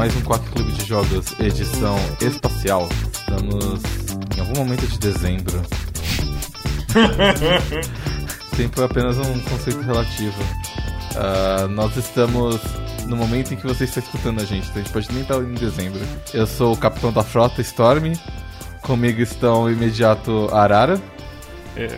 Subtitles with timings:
[0.00, 2.88] Mais um Quack Clube de Jogos, edição espacial.
[3.12, 3.82] Estamos
[4.34, 5.60] em algum momento de dezembro.
[8.56, 10.42] Tempo é apenas um conceito relativo.
[11.12, 12.62] Uh, nós estamos
[13.08, 15.36] no momento em que você está escutando a gente, então a gente pode nem estar
[15.36, 16.00] em dezembro.
[16.32, 18.14] Eu sou o capitão da frota, Storm.
[18.80, 20.98] Comigo estão o imediato Arara.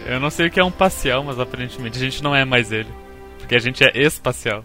[0.06, 2.72] Eu não sei o que é um parcial, mas aparentemente a gente não é mais
[2.72, 2.90] ele.
[3.38, 4.64] Porque a gente é espacial.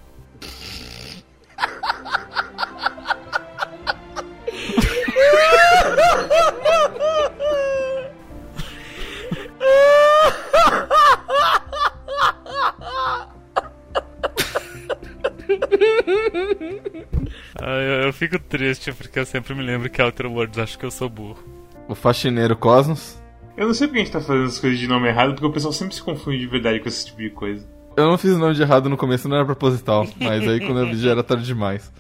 [18.06, 21.10] eu, fico triste porque eu sempre me lembro que Outer Worlds acho que eu sou
[21.10, 21.44] burro.
[21.88, 23.22] O faxineiro Cosmos.
[23.56, 25.52] Eu não sei porque a gente tá fazendo as coisas de nome errado, porque o
[25.52, 27.68] pessoal sempre se confunde de verdade com esse tipo de coisa.
[27.96, 30.80] Eu não fiz o nome de errado no começo, não era proposital, mas aí quando
[30.80, 31.92] eu vi já era tarde demais.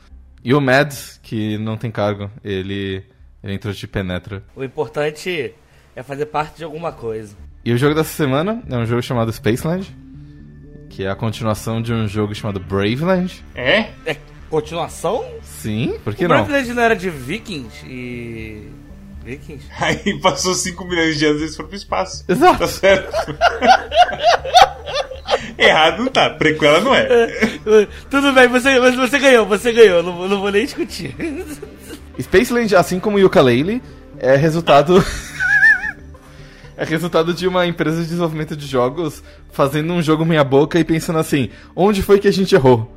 [0.43, 3.03] E o Mads, que não tem cargo, ele,
[3.43, 4.43] ele entrou de penetra.
[4.55, 5.53] O importante
[5.95, 7.35] é fazer parte de alguma coisa.
[7.65, 9.93] E o jogo dessa semana é um jogo chamado Spaceland,
[10.89, 13.43] que é a continuação de um jogo chamado Braveland.
[13.55, 13.89] É?
[14.05, 14.15] É
[14.49, 15.25] continuação?
[15.41, 16.37] Sim, por que o não?
[16.37, 18.67] Braveland não era de Vikings e.
[19.23, 19.65] Vikings?
[19.79, 22.23] Aí passou 5 milhões de anos e eles foram pro espaço.
[22.27, 22.59] Exato.
[22.59, 23.11] Tá certo.
[25.57, 27.07] Errado não tá, prequela não é.
[28.09, 31.15] Tudo bem, você, mas você ganhou, você ganhou, não, não vou nem discutir.
[32.21, 33.81] Spaceland, assim como Yooka-Laylee,
[34.19, 35.03] é resultado...
[36.77, 40.83] é resultado de uma empresa de desenvolvimento de jogos fazendo um jogo meia boca e
[40.83, 42.96] pensando assim, onde foi que a gente errou?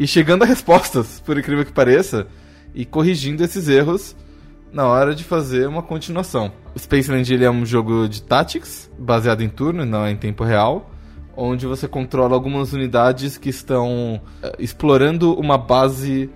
[0.00, 2.26] E chegando a respostas, por incrível que pareça,
[2.74, 4.16] e corrigindo esses erros
[4.72, 6.50] na hora de fazer uma continuação.
[6.78, 10.90] Spaceland ele é um jogo de tactics, baseado em turno, não é em tempo real,
[11.36, 16.30] onde você controla algumas unidades que estão uh, explorando uma base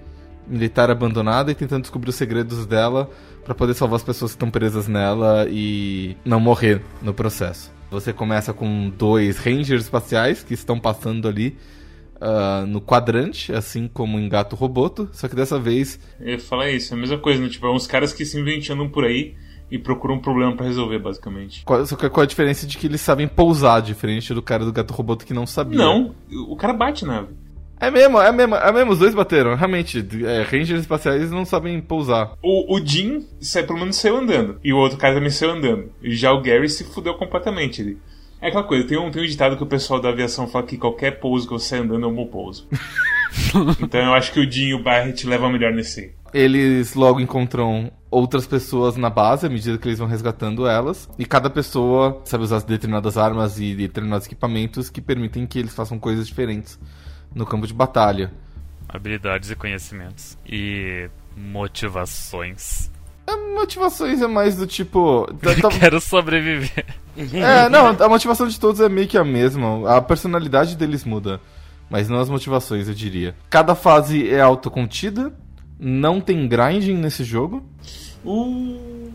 [0.47, 3.09] militar abandonada e tentando descobrir os segredos dela
[3.47, 7.73] para poder salvar as pessoas que estão presas nela e não morrer no processo.
[7.91, 11.57] Você começa com dois rangers espaciais que estão passando ali
[12.25, 16.01] uh, no quadrante, assim como em Gato Roboto, só que dessa vez.
[16.19, 17.49] Eu ia falar isso, é a mesma coisa, né?
[17.49, 19.35] Tipo, é uns caras que simplesmente andam por aí
[19.71, 21.65] e procuram um problema para resolver, basicamente.
[21.65, 24.73] Qual, só que qual a diferença de que eles sabem pousar, diferente do cara do
[24.73, 25.79] Gato Roboto que não sabia?
[25.79, 26.15] Não,
[26.49, 27.29] o cara bate nave.
[27.81, 29.99] É mesmo, é mesmo, é mesmo, os dois bateram, realmente.
[30.25, 32.33] É, Rangers espaciais não sabem pousar.
[32.43, 33.27] O, o Jim,
[33.67, 34.59] pelo menos, saiu andando.
[34.63, 35.91] E o outro cara também saiu andando.
[36.03, 37.99] E já o Gary se fudeu completamente ali.
[38.45, 40.77] É aquela coisa, tem um, tem um ditado que o pessoal da aviação fala que
[40.77, 42.69] qualquer pouso que você andando é um bom pouso.
[43.81, 46.15] então eu acho que o Jim e o Barrett levam melhor nesse.
[46.35, 51.09] Eles logo encontram outras pessoas na base à medida que eles vão resgatando elas.
[51.19, 55.99] E cada pessoa sabe usar determinadas armas e determinados equipamentos que permitem que eles façam
[55.99, 56.79] coisas diferentes
[57.35, 58.31] no campo de batalha.
[58.87, 60.37] Habilidades e conhecimentos.
[60.47, 62.91] E motivações.
[63.27, 65.27] A motivações é mais do tipo.
[65.63, 66.85] Tá, Quero sobreviver.
[67.17, 69.97] É, não, a motivação de todos é meio que a mesma.
[69.97, 71.41] A personalidade deles muda.
[71.89, 73.35] Mas não as motivações, eu diria.
[73.49, 75.33] Cada fase é autocontida.
[75.79, 77.63] Não tem grinding nesse jogo.
[78.25, 79.15] Uh.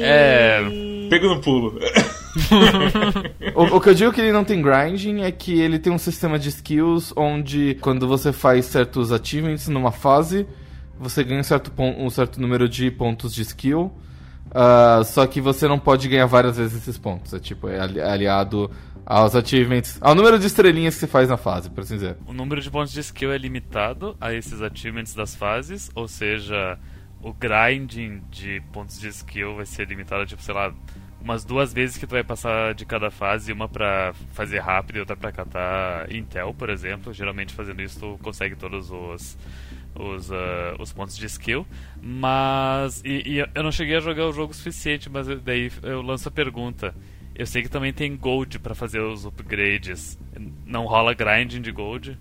[0.00, 0.60] É.
[1.08, 1.78] Pega no pulo.
[3.54, 5.98] o, o, que eu digo que ele não tem grinding é que ele tem um
[5.98, 10.46] sistema de skills onde quando você faz certos achievements numa fase,
[10.98, 13.92] você ganha um certo, um certo número de pontos de skill.
[14.46, 17.34] Uh, só que você não pode ganhar várias vezes esses pontos.
[17.34, 18.70] É tipo, é aliado
[19.04, 22.16] aos achievements, ao número de estrelinhas que você faz na fase, por assim dizer.
[22.26, 26.76] O número de pontos de skill é limitado a esses achievements das fases, ou seja,
[27.22, 30.74] o grinding de pontos de skill vai ser limitado a, tipo, sei lá,
[31.20, 35.00] umas duas vezes que tu vai passar de cada fase, uma para fazer rápido e
[35.00, 37.12] outra para catar Intel, por exemplo.
[37.12, 39.38] Geralmente fazendo isso tu consegue todos os
[39.98, 40.34] os, uh,
[40.78, 41.66] os pontos de skill.
[42.00, 43.02] Mas.
[43.04, 46.28] E, e, eu não cheguei a jogar o jogo o suficiente, mas daí eu lanço
[46.28, 46.94] a pergunta.
[47.34, 50.18] Eu sei que também tem gold para fazer os upgrades.
[50.64, 52.18] Não rola grinding de gold?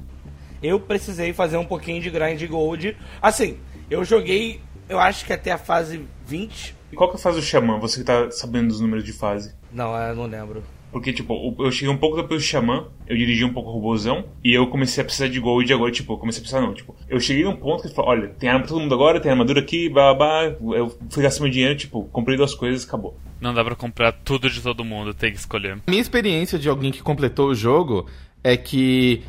[0.61, 2.97] Eu precisei fazer um pouquinho de grind de gold.
[3.21, 3.57] Assim,
[3.89, 6.75] eu joguei, eu acho que até a fase 20.
[6.91, 7.79] E qual que é a fase do Xamã?
[7.79, 9.53] Você que tá sabendo dos números de fase?
[9.71, 10.63] Não, eu não lembro.
[10.95, 14.23] Porque, tipo, eu cheguei um pouco depois do Xamã, eu dirigi um pouco o robôzão,
[14.41, 16.95] e eu comecei a precisar de gold agora, tipo, eu comecei a precisar não, tipo,
[17.09, 19.29] eu cheguei num ponto que ele falou, olha, tem arma pra todo mundo agora, tem
[19.29, 23.13] armadura aqui, blá blá blá, eu fui gastar meu dinheiro, tipo, comprei duas coisas acabou.
[23.41, 25.79] Não dá pra comprar tudo de todo mundo, tem que escolher.
[25.85, 28.05] Minha experiência de alguém que completou o jogo
[28.41, 29.21] é que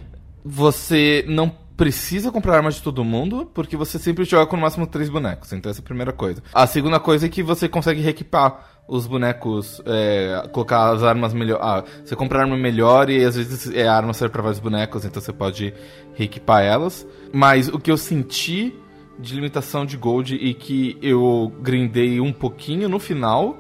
[0.44, 4.86] você não precisa comprar armas de todo mundo, porque você sempre joga com no máximo
[4.86, 5.52] três bonecos.
[5.52, 6.42] Então essa é a primeira coisa.
[6.52, 11.58] A segunda coisa é que você consegue reequipar os bonecos, é, colocar as armas melhor.
[11.60, 15.04] Ah, você compra arma melhor e às vezes é, a arma serve pra vários bonecos,
[15.04, 15.74] então você pode
[16.14, 17.06] reequipar elas.
[17.32, 18.74] Mas o que eu senti
[19.18, 23.58] de limitação de gold e que eu grindei um pouquinho no final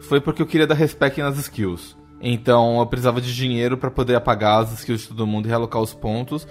[0.00, 1.96] foi porque eu queria dar respec nas skills.
[2.20, 5.82] Então eu precisava de dinheiro para poder apagar as skills de todo mundo e realocar
[5.82, 6.46] os pontos.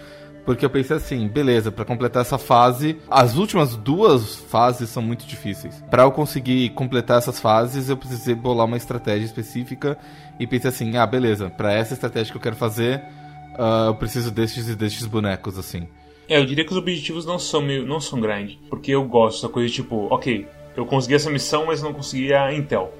[0.46, 5.26] Porque eu pensei assim, beleza, para completar essa fase, as últimas duas fases são muito
[5.26, 5.84] difíceis.
[5.90, 9.98] Para eu conseguir completar essas fases, eu precisei bolar uma estratégia específica
[10.40, 13.04] e pensei assim, ah, beleza, para essa estratégia que eu quero fazer,
[13.54, 15.88] uh, eu preciso destes e destes bonecos assim.
[16.28, 19.46] É, eu diria que os objetivos não são meio, não são grind, porque eu gosto
[19.46, 22.92] da coisa tipo, ok, eu consegui essa missão, mas não consegui a Intel.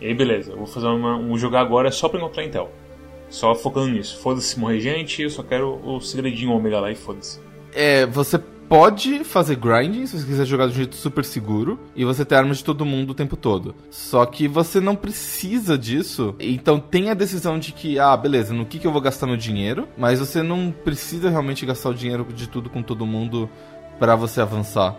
[0.00, 2.70] E aí beleza, eu vou fazer uma, um jogar agora só pra encontrar Intel.
[3.28, 4.18] Só focando nisso.
[4.18, 7.40] Foda-se morrer gente, eu só quero o segredinho ômega lá e foda-se.
[7.72, 8.38] É, você
[8.68, 12.34] pode fazer grinding se você quiser jogar de um jeito super seguro e você ter
[12.34, 13.74] armas de todo mundo o tempo todo.
[13.90, 16.34] Só que você não precisa disso.
[16.40, 19.36] Então tem a decisão de que, ah, beleza, no que, que eu vou gastar meu
[19.36, 23.48] dinheiro, mas você não precisa realmente gastar o dinheiro de tudo com todo mundo
[23.98, 24.96] para você avançar.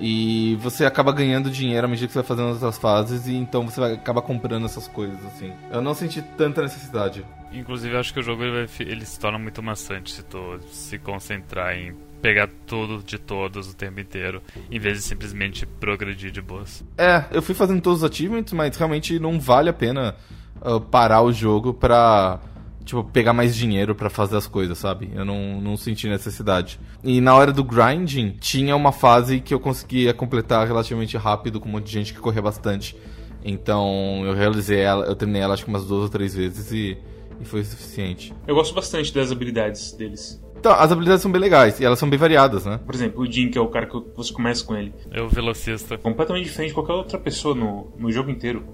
[0.00, 3.34] E você acaba ganhando dinheiro à medida que você vai fazendo as outras fases, e
[3.34, 5.52] então você vai acaba comprando essas coisas, assim.
[5.70, 7.24] Eu não senti tanta necessidade.
[7.54, 11.76] Inclusive, acho que o jogo ele, ele se torna muito maçante se tu se concentrar
[11.76, 14.40] em pegar tudo de todos o tempo inteiro,
[14.70, 16.84] em vez de simplesmente progredir de boas.
[16.96, 20.14] É, eu fui fazendo todos os achievements, mas realmente não vale a pena
[20.60, 22.38] uh, parar o jogo pra
[22.84, 25.10] tipo, pegar mais dinheiro para fazer as coisas, sabe?
[25.14, 26.78] Eu não, não senti necessidade.
[27.02, 31.68] E na hora do grinding, tinha uma fase que eu conseguia completar relativamente rápido com
[31.68, 32.96] um monte de gente que corria bastante.
[33.44, 36.96] Então eu realizei ela, eu terminei ela acho que umas duas ou três vezes e,
[37.40, 38.32] e foi o suficiente.
[38.46, 40.42] Eu gosto bastante das habilidades deles.
[40.56, 42.78] Então, as habilidades são bem legais e elas são bem variadas, né?
[42.86, 44.94] Por exemplo, o Jin, que é o cara que você começa com ele.
[45.10, 45.98] É o velocista.
[45.98, 48.64] Completamente diferente de qualquer outra pessoa no, no jogo inteiro.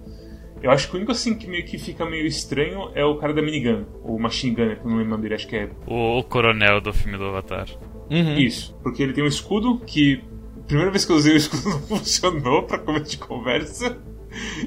[0.63, 3.33] Eu acho que o único assim que meio que fica meio estranho é o cara
[3.33, 5.71] da minigun, o Machine Gun, que eu não lembro dele, acho que é.
[5.87, 7.69] O, o coronel do filme do Avatar.
[8.11, 8.37] Uhum.
[8.37, 10.23] Isso, porque ele tem um escudo que.
[10.67, 13.97] Primeira vez que eu usei o escudo não funcionou pra começo de conversa.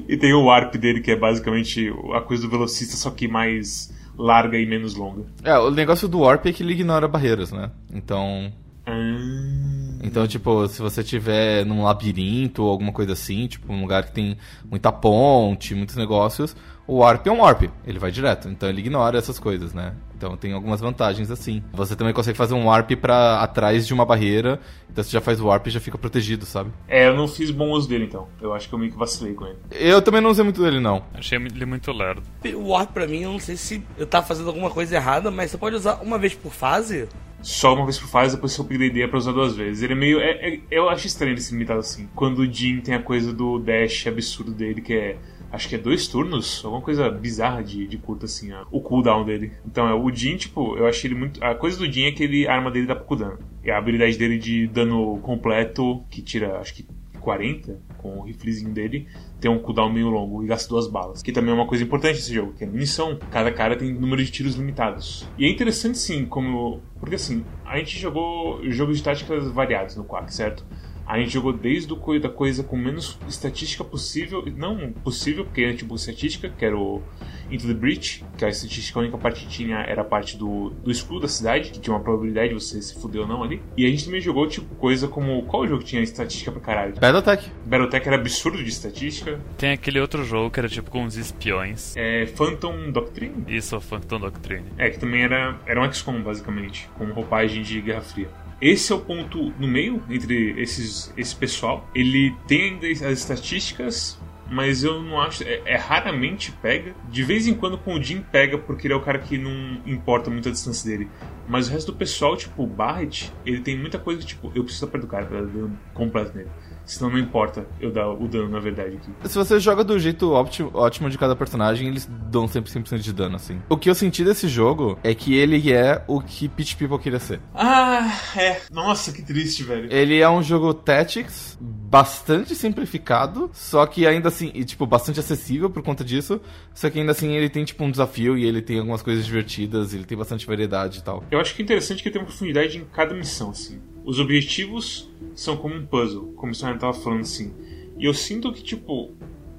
[0.08, 3.94] E tem o Warp dele, que é basicamente a coisa do velocista, só que mais
[4.18, 5.24] larga e menos longa.
[5.44, 7.72] É, o negócio do Warp é que ele ignora barreiras, né?
[7.94, 8.52] Então.
[8.88, 10.00] Hum...
[10.04, 14.12] Então, tipo, se você tiver num labirinto ou alguma coisa assim, tipo, um lugar que
[14.12, 14.36] tem
[14.69, 16.56] muita ponte, muitos negócios,
[16.88, 18.50] o Warp é um Warp, ele vai direto.
[18.50, 19.94] Então ele ignora essas coisas, né?
[20.21, 21.63] Então tem algumas vantagens assim.
[21.73, 25.41] Você também consegue fazer um Warp para atrás de uma barreira, então você já faz
[25.41, 26.69] o Warp e já fica protegido, sabe?
[26.88, 28.27] É, eu não fiz bom uso dele então.
[28.39, 29.57] Eu acho que eu meio que vacilei com ele.
[29.71, 31.01] Eu também não usei muito dele, não.
[31.15, 32.21] Achei ele muito lerdo.
[32.53, 35.50] O Warp pra mim, eu não sei se eu tava fazendo alguma coisa errada, mas
[35.50, 37.07] você pode usar uma vez por fase?
[37.41, 39.81] só uma vez por fase, depois seu upgrade é pra usar duas vezes.
[39.81, 40.19] Ele é meio.
[40.19, 42.07] É, é, eu acho estranho ele ser limitado assim.
[42.13, 45.18] Quando o Jin tem a coisa do dash absurdo dele, que é.
[45.51, 49.25] Acho que é dois turnos, alguma coisa bizarra de, de curta assim, ó, o cooldown
[49.25, 49.51] dele.
[49.65, 51.44] Então, é, o Jin, tipo, eu achei ele muito.
[51.44, 53.38] A coisa do Jin é que ele, a arma dele dá pouco dano.
[53.63, 56.87] E a habilidade dele de dano completo, que tira, acho que
[57.21, 59.07] 40, com o riflezinho dele,
[59.40, 61.21] tem um cooldown meio longo e gasta duas balas.
[61.21, 63.18] Que também é uma coisa importante nesse jogo, que é munição.
[63.30, 65.28] Cada cara tem número de tiros limitados.
[65.37, 66.81] E é interessante sim, como.
[66.99, 70.66] Porque assim, a gente jogou jogos de táticas variados no Quack, certo?
[71.06, 75.74] A gente jogou desde o da coisa com menos estatística possível, não possível, porque era
[75.74, 77.02] tipo estatística, que era o
[77.50, 80.70] Into the Breach, que a estatística a única parte que tinha era a parte do,
[80.70, 83.62] do escudo da cidade, que tinha uma probabilidade de você se fuder ou não ali.
[83.76, 85.44] E a gente também jogou tipo coisa como.
[85.44, 86.96] Qual jogo tinha estatística pra caralho?
[86.96, 87.52] Battletech.
[87.66, 89.40] Battletech era absurdo de estatística.
[89.58, 91.96] Tem aquele outro jogo que era tipo com uns espiões.
[91.98, 92.26] É.
[92.26, 93.44] Phantom Doctrine?
[93.48, 94.66] Isso, Phantom Doctrine.
[94.78, 98.30] É, que também era, era um XCOM, basicamente, com roupagem de Guerra Fria.
[98.61, 101.89] Esse é o ponto no meio entre esses, esse pessoal.
[101.95, 104.19] Ele tem ainda as estatísticas,
[104.51, 105.44] mas eu não acho.
[105.44, 106.94] É, é, raramente pega.
[107.09, 109.81] De vez em quando com o Jim pega, porque ele é o cara que não
[109.85, 111.09] importa muito a distância dele.
[111.47, 114.63] Mas o resto do pessoal, tipo, o Barret, ele tem muita coisa que, tipo, eu
[114.63, 116.49] preciso perto do cara pra dar completo nele.
[116.92, 119.30] Senão não importa eu dar o dano, na verdade, aqui.
[119.30, 123.14] Se você joga do jeito ótimo, ótimo de cada personagem, eles dão sempre 100% de
[123.14, 123.62] dano, assim.
[123.69, 127.19] O que eu senti desse jogo é que ele é o que Peach People queria
[127.19, 127.40] ser.
[127.56, 128.60] Ah, é.
[128.69, 129.88] Nossa, que triste, velho.
[129.90, 135.69] Ele é um jogo Tactics bastante simplificado, só que ainda assim, e, tipo, bastante acessível
[135.69, 136.42] por conta disso.
[136.74, 139.94] Só que ainda assim ele tem, tipo, um desafio e ele tem algumas coisas divertidas,
[139.94, 141.24] ele tem bastante variedade e tal.
[141.31, 143.80] Eu acho que é interessante que ele tem uma profundidade em cada missão, assim.
[144.04, 147.54] Os objetivos são como um puzzle, como o senhor estava falando assim.
[147.98, 149.12] E eu sinto que, tipo,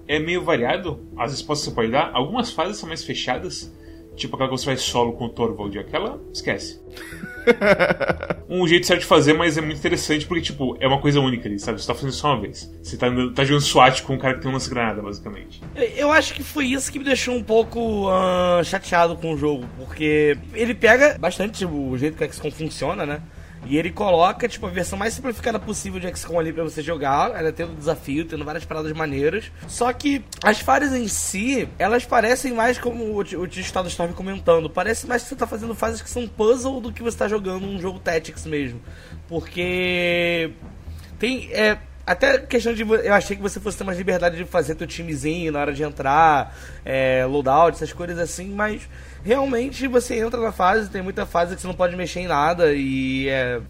[0.07, 2.11] é meio variado as respostas que você pode dar.
[2.13, 3.73] Algumas fases são mais fechadas,
[4.15, 5.79] Tipo aquela que você faz solo com o Torvald.
[5.79, 6.81] Aquela, esquece.
[8.49, 11.49] um jeito certo de fazer, mas é muito interessante porque, tipo, é uma coisa única
[11.49, 11.81] ali, sabe?
[11.81, 12.71] Você tá fazendo só uma vez.
[12.83, 15.63] Você tá, tá jogando SWAT com um cara que tem um lance-granada, basicamente.
[15.97, 19.65] Eu acho que foi isso que me deixou um pouco uh, chateado com o jogo,
[19.79, 23.23] porque ele pega bastante tipo, o jeito que a XCOM funciona, né?
[23.65, 27.31] E ele coloca, tipo, a versão mais simplificada possível de XCOM ali pra você jogar,
[27.31, 29.53] ela tendo desafio, tendo várias paradas maneiras.
[29.69, 34.69] Só que as fases em si, elas parecem mais como o, o Estado estava comentando,
[34.69, 37.65] parece mais que você tá fazendo fases que são puzzle do que você tá jogando
[37.65, 38.81] um jogo Tactics mesmo.
[39.29, 40.51] Porque
[41.19, 41.53] tem.
[41.53, 42.83] É, até questão de.
[42.83, 45.85] Eu achei que você fosse ter mais liberdade de fazer teu timezinho na hora de
[45.85, 48.89] entrar, é, loadout, essas coisas assim, mas
[49.25, 52.73] realmente você entra na fase, tem muita fase que você não pode mexer em nada
[52.73, 53.61] e é.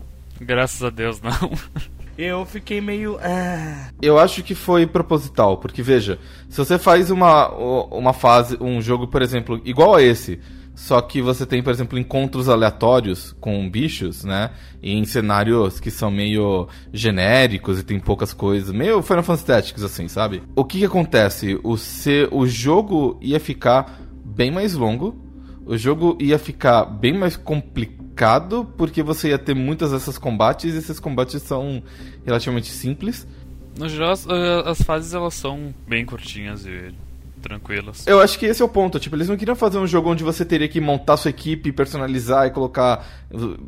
[0.41, 1.33] Graças a Deus, não.
[2.17, 3.19] Eu fiquei meio.
[3.23, 3.89] Ah.
[4.01, 6.19] Eu acho que foi proposital, porque veja,
[6.49, 10.39] se você faz uma, uma fase, um jogo, por exemplo, igual a esse,
[10.75, 14.51] só que você tem, por exemplo, encontros aleatórios com bichos, né?
[14.83, 20.07] Em cenários que são meio genéricos e tem poucas coisas, meio Final Fantasy Tactics, assim,
[20.07, 20.43] sabe?
[20.55, 21.59] O que que acontece?
[21.63, 25.32] O, se, o jogo ia ficar bem mais longo,
[25.65, 30.79] o jogo ia ficar bem mais complicado, porque você ia ter muitas dessas combates, e
[30.79, 31.83] esses combates são
[32.25, 33.27] relativamente simples.
[33.79, 36.93] No geral, as, eh, as fases elas são bem curtinhas e
[37.43, 38.07] tranquilas.
[38.07, 38.99] Eu acho que esse é o ponto.
[38.99, 42.47] Tipo, eles não queriam fazer um jogo onde você teria que montar sua equipe, personalizar
[42.47, 43.05] e colocar.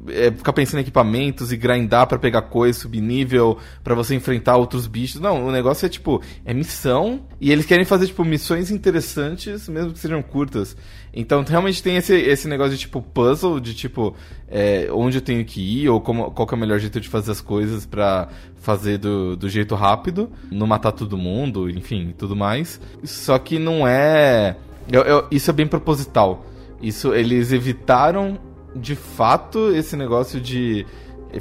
[0.09, 4.57] É, ficar pensando em equipamentos e grindar para pegar coisa, subir nível, para você enfrentar
[4.57, 5.21] outros bichos.
[5.21, 7.27] Não, o negócio é tipo, é missão.
[7.41, 10.77] E eles querem fazer, tipo, missões interessantes, mesmo que sejam curtas.
[11.15, 14.17] Então realmente tem esse, esse negócio de tipo puzzle, de tipo
[14.49, 17.31] é, onde eu tenho que ir, ou como, qual é o melhor jeito de fazer
[17.31, 22.81] as coisas para fazer do, do jeito rápido, não matar todo mundo, enfim, tudo mais.
[23.05, 24.57] Só que não é.
[24.91, 26.45] Eu, eu, isso é bem proposital.
[26.83, 28.39] Isso eles evitaram
[28.75, 30.85] de fato esse negócio de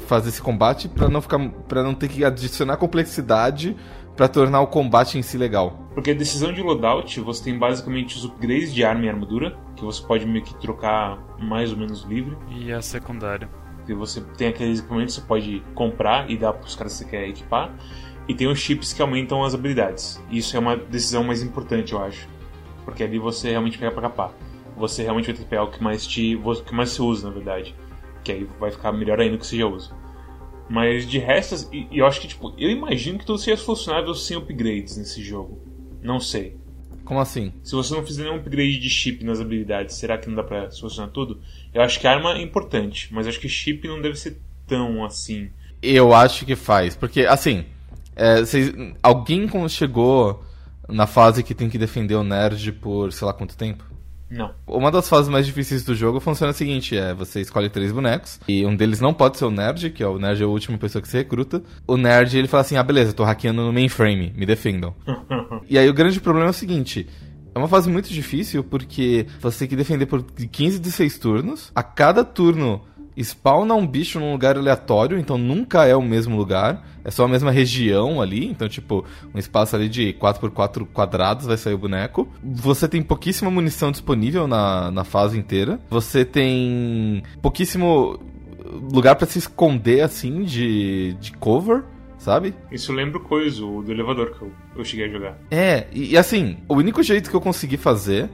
[0.06, 1.38] fazer esse combate para não ficar
[1.68, 3.76] para não ter que adicionar complexidade
[4.16, 5.88] para tornar o combate em si legal.
[5.94, 9.84] Porque a decisão de loadout, você tem basicamente os upgrades de arma e armadura, que
[9.84, 12.36] você pode meio que trocar mais ou menos livre.
[12.50, 13.48] E a secundária.
[13.86, 16.98] E você tem aqueles equipamentos que você pode comprar e dar para os caras que
[16.98, 17.74] você quer equipar.
[18.26, 20.22] E tem os chips que aumentam as habilidades.
[20.30, 22.26] Isso é uma decisão mais importante, eu acho.
[22.84, 24.32] Porque ali você realmente pega para capar.
[24.76, 26.34] Você realmente vai ter que pegar o que mais te.
[26.36, 27.74] o que mais você usa, na verdade.
[28.22, 29.94] Que aí vai ficar melhor ainda que você já usa.
[30.68, 34.96] Mas de resto, eu acho que, tipo, eu imagino que tudo seja funcionável sem upgrades
[34.96, 35.60] nesse jogo.
[36.02, 36.56] Não sei.
[37.04, 37.52] Como assim?
[37.62, 40.70] Se você não fizer nenhum upgrade de chip nas habilidades, será que não dá pra
[40.70, 41.40] solucionar tudo?
[41.72, 45.04] Eu acho que a arma é importante, mas acho que chip não deve ser tão
[45.04, 45.50] assim.
[45.82, 47.66] Eu acho que faz, porque, assim,
[48.16, 50.42] é, cês, alguém chegou
[50.88, 53.84] na fase que tem que defender o nerd por sei lá quanto tempo?
[54.30, 54.52] Não.
[54.66, 58.40] Uma das fases mais difíceis do jogo funciona o seguinte: é você escolhe três bonecos,
[58.48, 60.78] e um deles não pode ser o nerd, que é o nerd é a última
[60.78, 61.62] pessoa que você recruta.
[61.86, 64.94] O nerd ele fala assim: ah, beleza, tô hackeando no mainframe, me defendam.
[65.68, 67.06] e aí o grande problema é o seguinte.
[67.54, 71.70] É uma fase muito difícil porque você tem que defender por 15 de 6 turnos.
[71.72, 72.82] A cada turno
[73.22, 77.28] spawna um bicho num lugar aleatório, então nunca é o mesmo lugar, é só a
[77.28, 79.04] mesma região ali, então tipo,
[79.34, 82.28] um espaço ali de 4x4 quadrados vai sair o boneco.
[82.42, 85.78] Você tem pouquíssima munição disponível na, na fase inteira.
[85.90, 88.18] Você tem pouquíssimo
[88.92, 91.84] lugar para se esconder assim de, de cover
[92.24, 92.54] sabe?
[92.72, 95.38] Isso lembra o coisa, o do elevador que eu, eu cheguei a jogar.
[95.50, 98.30] É, e, e assim, o único jeito que eu consegui fazer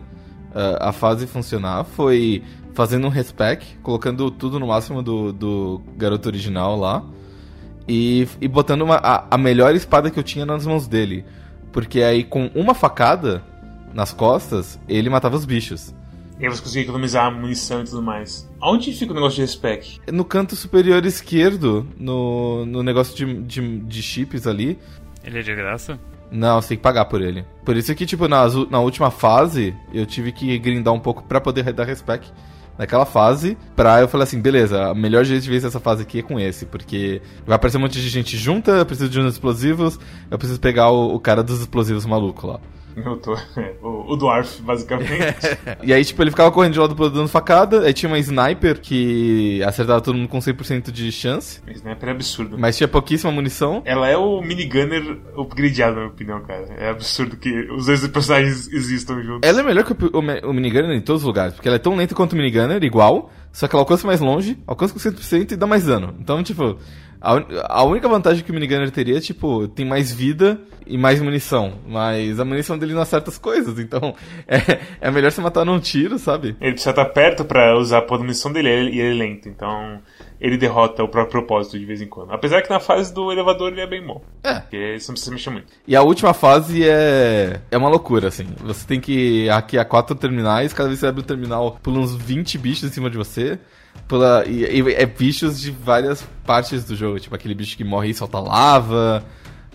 [0.51, 2.43] uh, a fase funcionar foi
[2.81, 7.05] fazendo um respec, colocando tudo no máximo do, do garoto original lá.
[7.87, 11.23] E, e botando uma, a, a melhor espada que eu tinha nas mãos dele.
[11.73, 13.45] Porque aí com uma facada
[13.93, 15.95] nas costas, ele matava os bichos.
[16.39, 18.49] E aí você conseguia economizar munição e tudo mais.
[18.63, 20.01] Onde fica o negócio de respec?
[20.11, 24.79] No canto superior esquerdo, no, no negócio de, de, de chips ali.
[25.23, 26.01] Ele é de graça?
[26.31, 27.45] Não, você tem que pagar por ele.
[27.63, 31.43] Por isso que, tipo, na, na última fase, eu tive que grindar um pouco para
[31.43, 32.27] poder dar respec
[32.81, 36.21] naquela fase, pra eu falar assim, beleza, o melhor jeito de ver essa fase aqui
[36.21, 39.35] é com esse, porque vai aparecer um monte de gente junta, eu preciso de uns
[39.35, 42.59] explosivos, eu preciso pegar o, o cara dos explosivos maluco lá.
[43.05, 43.35] Eu tô.
[43.83, 45.37] o, o Dwarf, basicamente.
[45.83, 47.83] e aí, tipo, ele ficava correndo de lado pro dando facada.
[47.83, 51.61] Aí tinha uma sniper que acertava todo mundo com 100% de chance.
[51.67, 52.59] A sniper é absurdo.
[52.59, 53.83] Mas tinha pouquíssima munição.
[53.85, 56.67] Ela é o minigunner upgradeado, na minha opinião, cara.
[56.79, 59.49] É absurdo que os dois personagens existam juntos.
[59.49, 61.81] Ela é melhor que o, o, o minigunner em todos os lugares, porque ela é
[61.81, 63.31] tão lenta quanto o minigunner, igual.
[63.53, 66.15] só que ela alcança mais longe, alcança com 100% e dá mais dano.
[66.19, 66.79] Então, tipo,
[67.21, 70.97] a, un- a única vantagem que o minigunner teria é, tipo, tem mais vida e
[70.99, 71.75] mais munição.
[71.87, 74.15] Mas a munição dele não acerta as coisas, então
[74.49, 76.57] é, é melhor você matar num tiro, sabe?
[76.61, 80.01] Ele precisa estar perto pra usar a missão dele e ele é lento, então
[80.41, 82.33] ele derrota o próprio propósito de vez em quando.
[82.33, 84.23] Apesar que na fase do elevador ele é bem bom.
[84.43, 84.55] É.
[84.61, 85.67] Porque você não precisa mexer muito.
[85.87, 87.61] E a última fase é.
[87.71, 88.47] É uma loucura, assim.
[88.65, 92.15] Você tem que a quatro terminais, cada vez que você abre o terminal, pula uns
[92.15, 93.59] 20 bichos em cima de você.
[94.11, 98.09] Pula, e, e é bichos de várias partes do jogo, tipo aquele bicho que morre
[98.09, 99.25] e solta lava,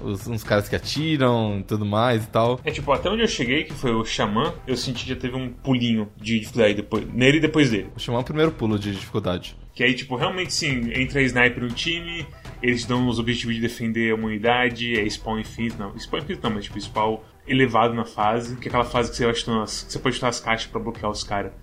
[0.02, 2.60] os, uns caras que atiram e tudo mais e tal.
[2.66, 5.38] É tipo, até onde eu cheguei, que foi o Xamã, eu senti que já teve
[5.38, 7.88] um pulinho de dificuldade depois, nele e depois dele.
[7.92, 9.56] Vou chamar o primeiro pulo de dificuldade.
[9.74, 12.28] Que aí, tipo, realmente sim, entra sniper no time,
[12.62, 16.54] eles dão os objetivos de defender a humanidade, é spawn infinito, não, spawn infinito não,
[16.54, 19.98] mas tipo, spawn elevado na fase, que é aquela fase que você, vai que você
[19.98, 21.54] pode chutar as caixas pra bloquear os caras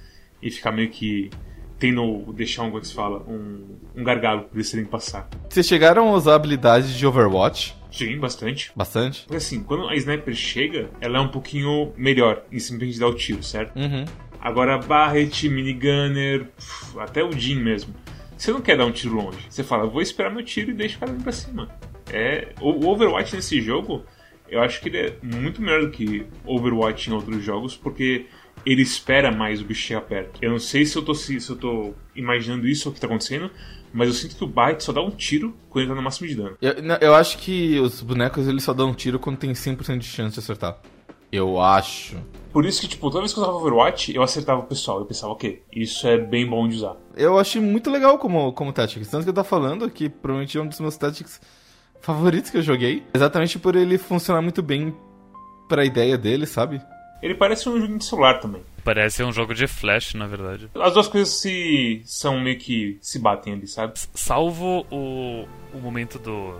[0.40, 1.28] e ficar meio que
[1.82, 5.28] tendo, deixar um, como é se fala, um, um gargalo pra eles terem que passar.
[5.48, 7.76] Vocês chegaram a usar a habilidade de Overwatch?
[7.90, 8.70] Sim, bastante.
[8.76, 9.22] Bastante?
[9.22, 13.14] Porque assim, quando a sniper chega, ela é um pouquinho melhor em simplesmente dar o
[13.14, 13.76] tiro, certo?
[13.76, 14.04] Uhum.
[14.40, 16.46] Agora, Barret, Minigunner,
[16.98, 17.92] até o Jin mesmo.
[18.36, 19.44] Você não quer dar um tiro longe.
[19.50, 21.68] Você fala, vou esperar meu tiro e deixa o cara vir pra cima.
[22.12, 24.04] É, o Overwatch nesse jogo,
[24.48, 28.26] eu acho que ele é muito melhor do que Overwatch em outros jogos, porque
[28.64, 30.38] ele espera mais o bicho chegar perto.
[30.42, 33.00] Eu não sei se eu tô, se, se eu tô imaginando isso ou o que
[33.00, 33.50] tá acontecendo,
[33.92, 36.28] mas eu sinto que o Barret só dá um tiro quando ele tá no máximo
[36.28, 36.56] de dano.
[36.60, 40.06] Eu, eu acho que os bonecos eles só dão um tiro quando tem 100% de
[40.06, 40.78] chance de acertar.
[41.30, 42.16] Eu acho.
[42.52, 44.98] Por isso que, tipo, toda vez que eu usava Overwatch, eu acertava o pessoal.
[44.98, 46.96] Eu pensava, ok, isso é bem bom de usar.
[47.16, 49.08] Eu achei muito legal como, como Tactics.
[49.08, 51.40] Tanto que eu tô falando que provavelmente é um dos meus Tactics
[52.02, 53.02] favoritos que eu joguei.
[53.14, 54.94] Exatamente por ele funcionar muito bem
[55.66, 56.82] pra ideia dele, sabe?
[57.22, 58.62] Ele parece um jogo de celular também.
[58.84, 60.68] Parece um jogo de flash, na verdade.
[60.74, 63.94] As duas coisas se são meio que se batem ali, sabe?
[64.12, 66.58] Salvo o, o momento do,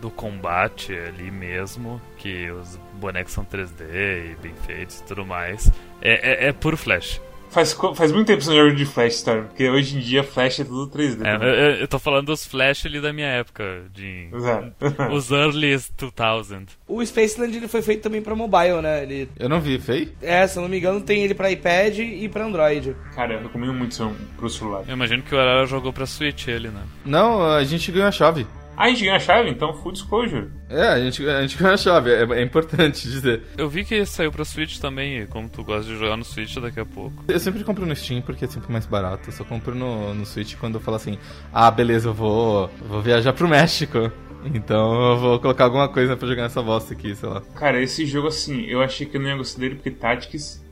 [0.00, 5.70] do combate ali mesmo, que os bonecos são 3D e bem feitos e tudo mais.
[6.00, 7.20] É, é, é puro flash.
[7.50, 10.22] Faz, faz muito tempo que você não joga de Flash, Storm, porque hoje em dia
[10.22, 11.24] Flash é tudo 3D.
[11.26, 14.72] É, eu, eu- tô falando dos flash ali da minha época, de Exato.
[15.12, 16.66] os early 2000.
[16.86, 19.02] O Spaceland ele foi feito também pra mobile, né?
[19.02, 20.12] Ele, Eu não vi, Fei?
[20.20, 22.94] é, se eu não me engano, tem ele pra iPad e pra Android.
[23.14, 23.96] Cara, eu recomendo muito
[24.36, 24.84] pro celular.
[24.86, 26.82] Eu imagino que o Arara jogou pra Switch ele, né?
[27.04, 28.46] Não, a gente ganhou a chave.
[28.78, 30.52] Ah, a gente ganha a chave, então full disclosure.
[30.70, 33.42] É, a gente, a gente ganhou a chave, é, é importante dizer.
[33.56, 36.78] Eu vi que saiu pra Switch também, como tu gosta de jogar no Switch daqui
[36.78, 37.24] a pouco.
[37.26, 39.30] Eu sempre compro no Steam porque é sempre mais barato.
[39.30, 41.18] Eu só compro no, no Switch quando eu falo assim:
[41.52, 44.12] ah, beleza, eu vou, vou viajar pro México.
[44.54, 47.40] Então eu vou colocar alguma coisa pra jogar nessa bosta aqui, sei lá.
[47.56, 50.64] Cara, esse jogo assim, eu achei que eu não ia gostar dele porque Tactics,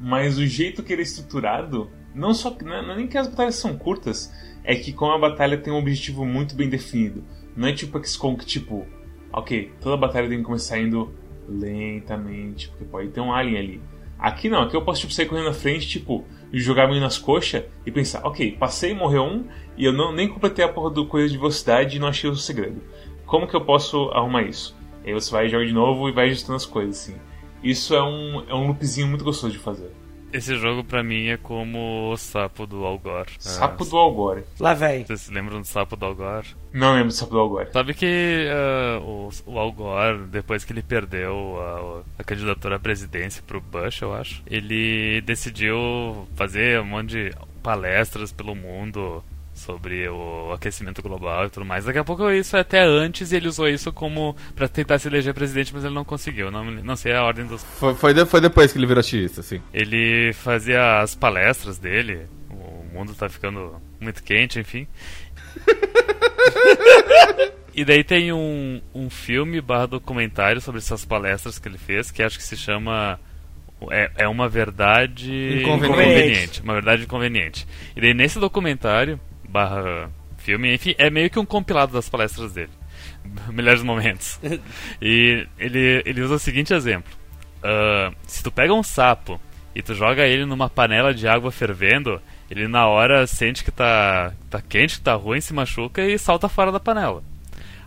[0.00, 3.28] mas o jeito que ele é estruturado, não só é, não é nem que as
[3.28, 4.32] batalhas são curtas,
[4.64, 7.22] é que como a batalha tem um objetivo muito bem definido.
[7.56, 8.86] Não é tipo XCOM que tipo,
[9.32, 11.12] ok, toda batalha tem que começar indo
[11.48, 13.80] lentamente, porque pode ter um alien ali.
[14.18, 17.64] Aqui não, aqui eu posso tipo, sair correndo na frente, tipo, jogar meio nas coxas
[17.84, 19.44] e pensar, ok, passei, morreu um,
[19.76, 22.36] e eu não, nem completei a porra do coisa de velocidade e não achei o
[22.36, 22.80] segredo.
[23.26, 24.76] Como que eu posso arrumar isso?
[25.04, 27.16] Aí você vai jogar de novo e vai ajustando as coisas, assim.
[27.62, 29.90] Isso é um, é um loopzinho muito gostoso de fazer.
[30.34, 33.26] Esse jogo pra mim é como o sapo do Algor.
[33.38, 34.42] Sapo Ah, do Algore.
[34.58, 35.04] Lá vem.
[35.04, 36.44] Vocês se lembram do sapo do Algor?
[36.72, 37.68] Não lembro do Sapo do Algore.
[37.72, 42.78] Sabe que ah, o, o Al Gore, depois que ele perdeu a, a candidatura à
[42.80, 49.22] presidência pro Bush, eu acho, ele decidiu fazer um monte de palestras pelo mundo
[49.64, 51.84] sobre o aquecimento global e tudo mais.
[51.84, 55.08] Daqui a pouco isso é até antes e ele usou isso como pra tentar se
[55.08, 56.50] eleger presidente, mas ele não conseguiu.
[56.50, 57.62] Não, não sei a ordem dos.
[57.62, 59.60] Foi, foi, de- foi depois que ele virou ativista, assim.
[59.72, 62.26] Ele fazia as palestras dele.
[62.50, 64.86] O mundo tá ficando muito quente, enfim.
[67.74, 72.22] e daí tem um, um filme barra documentário sobre essas palestras que ele fez, que
[72.22, 73.18] acho que se chama.
[73.90, 76.62] É, é uma verdade Inconveniente.
[76.62, 77.66] Uma verdade inconveniente.
[77.94, 79.20] E daí nesse documentário,
[79.54, 82.72] barra filme, enfim, é meio que um compilado das palestras dele.
[83.52, 84.40] Melhores momentos.
[85.00, 87.12] E ele, ele usa o seguinte exemplo.
[87.62, 89.40] Ah, se tu pega um sapo
[89.74, 94.32] e tu joga ele numa panela de água fervendo, ele na hora sente que tá,
[94.50, 97.22] tá quente, que tá ruim, se machuca e salta fora da panela.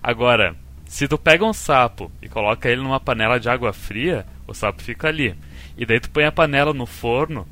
[0.01, 4.53] Agora, se tu pega um sapo e coloca ele numa panela de água fria, o
[4.53, 5.35] sapo fica ali.
[5.77, 7.47] E daí tu põe a panela no forno,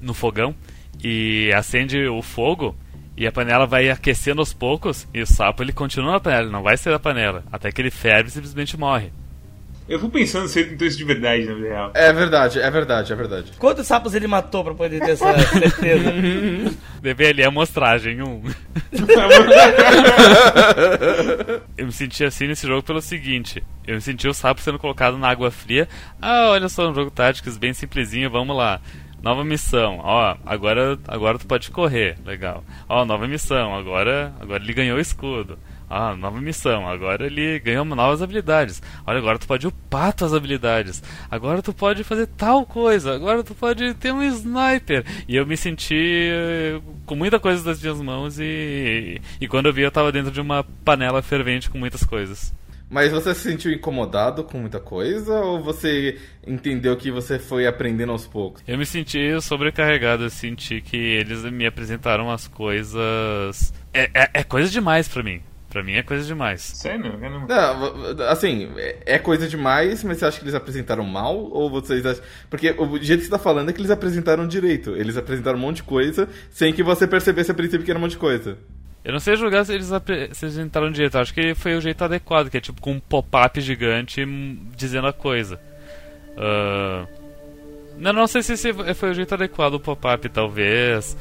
[0.00, 0.54] no fogão,
[1.02, 2.74] e acende o fogo,
[3.16, 6.52] e a panela vai aquecendo aos poucos, e o sapo ele continua na panela, ele
[6.52, 9.12] não vai sair da panela, até que ele ferve e simplesmente morre.
[9.86, 11.90] Eu fico pensando se ele tentou isso de verdade, na vida real.
[11.92, 13.52] É verdade, é verdade, é verdade.
[13.58, 16.74] Quantos sapos ele matou pra poder ter essa certeza?
[17.02, 18.42] Deve ali a amostragem, um.
[21.76, 25.18] eu me senti assim nesse jogo pelo seguinte: eu me senti o sapo sendo colocado
[25.18, 25.86] na água fria.
[26.20, 28.80] Ah, olha só, um jogo táticos bem simplesinho, vamos lá.
[29.24, 32.62] Nova missão, ó, agora, agora tu pode correr, legal.
[32.86, 35.58] Ó, nova missão, agora, agora ele ganhou escudo.
[35.88, 36.86] Ah, nova missão.
[36.86, 38.82] Agora ele ganhou novas habilidades.
[39.06, 41.02] Olha, agora tu pode upar tuas habilidades.
[41.30, 43.14] Agora tu pode fazer tal coisa.
[43.14, 45.04] Agora tu pode ter um sniper.
[45.26, 49.72] E eu me senti eh, com muita coisa das minhas mãos e, e quando eu
[49.72, 52.52] vi eu tava dentro de uma panela fervente com muitas coisas.
[52.88, 58.12] Mas você se sentiu incomodado com muita coisa ou você entendeu que você foi aprendendo
[58.12, 58.62] aos poucos?
[58.66, 63.72] Eu me senti sobrecarregado, eu senti que eles me apresentaram as coisas.
[63.92, 65.42] É, é, é coisa demais para mim.
[65.74, 66.60] Pra mim é coisa demais.
[66.62, 67.18] Sério?
[67.20, 67.48] Eu não...
[67.48, 68.70] Não, assim,
[69.04, 71.36] é coisa demais, mas você acha que eles apresentaram mal?
[71.36, 72.22] Ou vocês acham.
[72.48, 74.94] Porque o jeito que você tá falando é que eles apresentaram direito.
[74.94, 78.02] Eles apresentaram um monte de coisa sem que você percebesse a princípio que era um
[78.02, 78.56] monte de coisa.
[79.04, 81.16] Eu não sei julgar se eles apresentaram direito.
[81.16, 84.24] Eu acho que foi o jeito adequado, que é tipo com um pop-up gigante
[84.74, 85.60] dizendo a coisa.
[86.36, 87.24] Uh...
[87.98, 88.56] Não, não sei se
[88.94, 91.16] foi o jeito adequado o pop-up, talvez.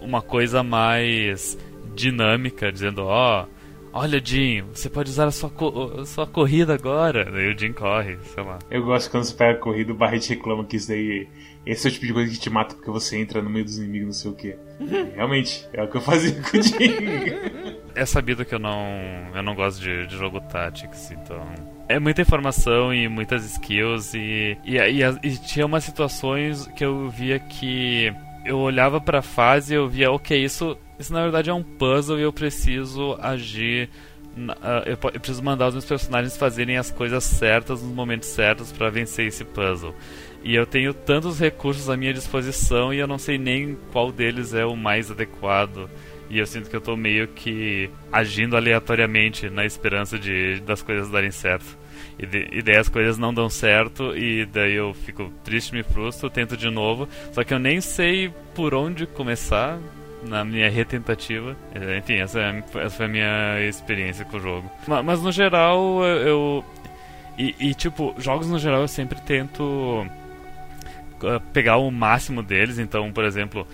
[0.00, 1.58] Uma coisa mais
[1.94, 3.42] dinâmica, dizendo, ó.
[3.42, 3.62] Oh,
[3.94, 7.30] Olha, Jim, você pode usar a sua, co a sua corrida agora.
[7.30, 8.58] Daí o Jim corre, sei lá.
[8.70, 11.28] Eu gosto quando você pega a corrida, o Barret reclama que isso daí.
[11.64, 13.78] Esse é o tipo de coisa que te mata porque você entra no meio dos
[13.78, 14.56] inimigos, não sei o que.
[15.14, 16.74] Realmente, é o que eu fazia com o Jim.
[17.94, 18.76] É sabido que eu não,
[19.34, 21.44] eu não gosto de, de jogo Tactics, então.
[21.88, 27.10] É muita informação e muitas skills, e, e, e, e tinha umas situações que eu
[27.10, 28.12] via que
[28.44, 31.62] eu olhava para a fase e eu via, ok, isso isso na verdade é um
[31.62, 33.90] puzzle e eu preciso agir.
[34.84, 38.88] Eu, eu, preciso mandar os meus personagens fazerem as coisas certas nos momentos certos para
[38.88, 39.94] vencer esse puzzle.
[40.44, 44.54] E eu tenho tantos recursos à minha disposição e eu não sei nem qual deles
[44.54, 45.88] é o mais adequado.
[46.28, 51.10] E eu sinto que eu estou meio que agindo aleatoriamente na esperança de das coisas
[51.10, 51.78] darem certo.
[52.18, 55.82] E, de, e daí as coisas não dão certo e daí eu fico triste, me
[55.82, 57.08] frustro, tento de novo.
[57.32, 59.78] Só que eu nem sei por onde começar
[60.26, 61.56] na minha retentativa.
[61.74, 64.70] É, enfim, essa, é, essa foi a minha experiência com o jogo.
[64.86, 66.64] Mas, mas no geral, eu.
[67.38, 70.06] E, e, tipo, jogos no geral eu sempre tento
[71.52, 72.78] pegar o máximo deles.
[72.78, 73.66] Então, por exemplo,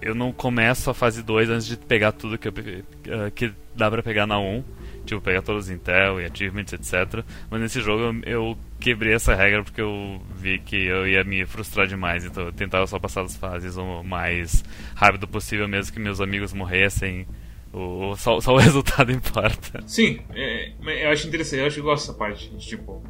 [0.00, 4.02] eu não começo a fase 2 antes de pegar tudo que, ah, que dá pra
[4.02, 4.62] pegar na 1
[5.06, 7.24] tipo, pegar todos os Intel e achievements, etc.
[7.48, 11.46] Mas nesse jogo eu, eu, quebrei essa regra porque eu vi que eu ia me
[11.46, 14.62] frustrar demais, então eu tentava só passar as fases o mais
[14.94, 17.26] rápido possível, mesmo que meus amigos morressem.
[17.72, 19.82] O, só, só o resultado importa.
[19.86, 20.72] Sim, é,
[21.04, 22.56] eu acho interessante, eu acho que eu gosto dessa parte.
[22.58, 23.02] Tipo,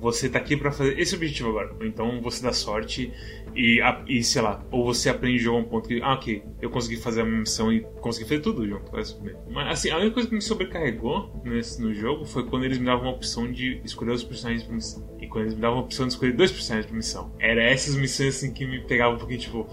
[0.00, 1.74] você tá aqui para fazer esse objetivo agora.
[1.82, 3.12] Então você dá sorte
[3.54, 6.70] e, e sei lá, ou você aprende jogo a um ponto que, ah, ok, eu
[6.70, 8.90] consegui fazer a missão e consegui fazer tudo junto.
[8.92, 9.16] Mas
[9.68, 13.08] assim, a única coisa que me sobrecarregou nesse, no jogo foi quando eles me davam
[13.08, 15.08] a opção de escolher os personagens pra missão.
[15.20, 17.32] E quando eles me davam a opção de escolher dois personagens pra missão.
[17.38, 19.66] Era essas missões assim que me pegavam um pouquinho, tipo,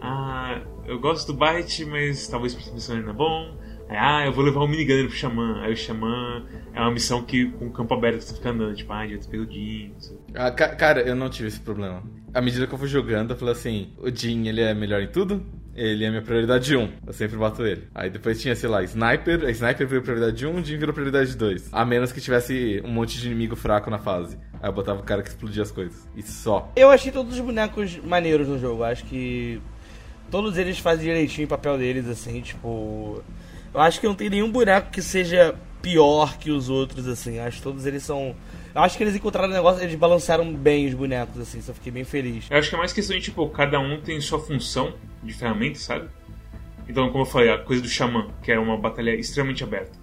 [0.00, 3.59] ah, eu gosto do Byte, mas talvez pra essa missão ainda é bom.
[3.98, 5.60] Ah, eu vou levar o minigunner pro Xamã.
[5.62, 8.92] Aí o Xamã é uma missão que com o campo aberto você fica andando, tipo,
[8.92, 9.92] ah, já pegou o Jin.
[10.34, 12.02] Ah, ca cara, eu não tive esse problema.
[12.32, 15.08] À medida que eu fui jogando, eu falei assim: o Jin ele é melhor em
[15.08, 15.44] tudo?
[15.74, 16.92] Ele é minha prioridade 1.
[17.06, 17.88] Eu sempre bato ele.
[17.94, 19.44] Aí depois tinha, sei lá, Sniper.
[19.44, 21.70] A Sniper veio prioridade 1, o Jin virou prioridade 2.
[21.72, 24.36] A menos que tivesse um monte de inimigo fraco na fase.
[24.60, 26.08] Aí eu botava o cara que explodia as coisas.
[26.14, 26.70] E só.
[26.76, 28.84] Eu achei todos os bonecos maneiros no jogo.
[28.84, 29.60] Acho que
[30.30, 33.22] todos eles fazem direitinho o papel deles, assim, tipo.
[33.72, 37.38] Eu acho que não tem nenhum boneco que seja pior que os outros, assim.
[37.38, 38.34] Acho que todos eles são.
[38.74, 41.90] Eu acho que eles encontraram um negócio, eles balancearam bem os bonecos, assim, só fiquei
[41.90, 42.46] bem feliz.
[42.50, 45.78] Eu acho que é mais questão de, tipo, cada um tem sua função de ferramenta,
[45.78, 46.08] sabe?
[46.88, 49.98] Então, como eu falei, a coisa do Xamã, que é uma batalha extremamente aberta.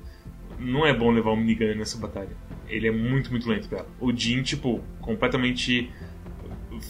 [0.59, 2.35] Não é bom levar o minigun nessa batalha.
[2.67, 3.85] Ele é muito, muito lento, cara.
[3.99, 5.91] O Jin, tipo, completamente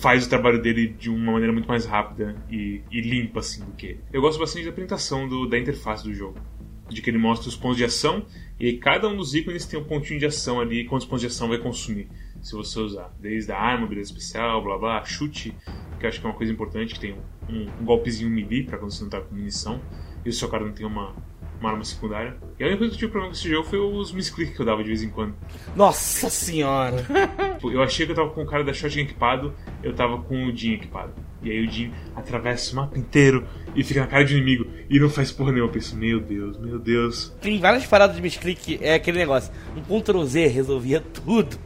[0.02, 3.72] faz o trabalho dele de uma maneira muito mais rápida e, e limpa, assim, do
[3.74, 4.00] que.
[4.12, 6.40] Eu gosto bastante da apresentação do, da interface do jogo
[6.90, 8.26] de que ele mostra os pontos de ação
[8.60, 11.48] e cada um dos ícones tem um pontinho de ação ali, quantos pontos de ação
[11.48, 12.08] vai consumir
[12.42, 13.14] se você usar.
[13.20, 15.54] Desde a arma, beleza especial, blá blá, chute,
[16.00, 17.16] que eu acho que é uma coisa importante, que tem
[17.50, 19.82] um, um golpezinho melee para quando você não tá com munição,
[20.26, 21.14] e o seu cara não tem uma,
[21.60, 22.38] uma arma secundária.
[22.60, 24.60] E a única coisa que eu tive problema com esse jogo foi os misclick que
[24.60, 25.36] eu dava de vez em quando.
[25.76, 27.06] Nossa senhora!
[27.64, 30.56] eu achei que eu tava com o cara da shotgun equipado, eu tava com o
[30.56, 31.14] Jin equipado.
[31.42, 33.46] E aí o Jin atravessa o mapa inteiro
[33.76, 34.66] e fica na cara de inimigo.
[34.90, 35.70] E não faz porra nenhuma.
[35.70, 37.34] Eu penso, meu Deus, meu Deus.
[37.42, 39.52] Tem várias paradas de misclick, é aquele negócio.
[39.90, 41.58] Um Ctrl Z resolvia tudo.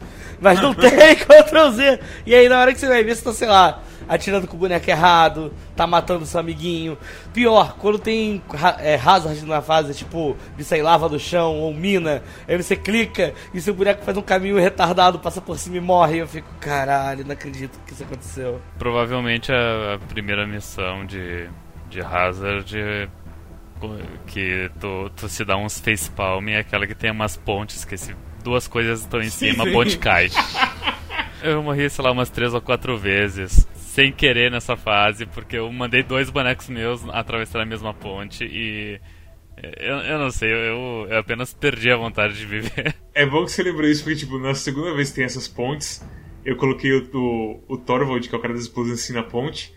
[0.41, 1.99] Mas não tem Ctrl Z.
[2.25, 4.59] E aí na hora que você vai ver, você tá, sei lá, atirando com o
[4.59, 6.97] boneco errado, tá matando seu amiguinho.
[7.31, 8.41] Pior, quando tem
[8.79, 13.33] é, hazard na fase, tipo, de sair lava do chão ou mina, aí você clica
[13.53, 16.15] e seu boneco faz um caminho retardado, passa por cima e morre.
[16.15, 18.59] E eu fico, caralho, não acredito que isso aconteceu.
[18.79, 21.47] Provavelmente a, a primeira missão de,
[21.87, 23.09] de hazard
[24.27, 28.15] que tu, tu se dá uns facepalm é aquela que tem umas pontes que se
[28.41, 30.29] duas coisas estão em cima, a ponte cai.
[31.43, 35.69] Eu morri, sei lá, umas três ou quatro vezes sem querer nessa fase, porque eu
[35.71, 38.99] mandei dois bonecos meus atravessar a mesma ponte e.
[39.77, 42.95] Eu, eu não sei, eu, eu apenas perdi a vontade de viver.
[43.13, 46.01] É bom que você lembrou isso, porque, tipo, na segunda vez que tem essas pontes,
[46.45, 49.73] eu coloquei o, o, o Torvald, que é o cara das explosões, assim na ponte,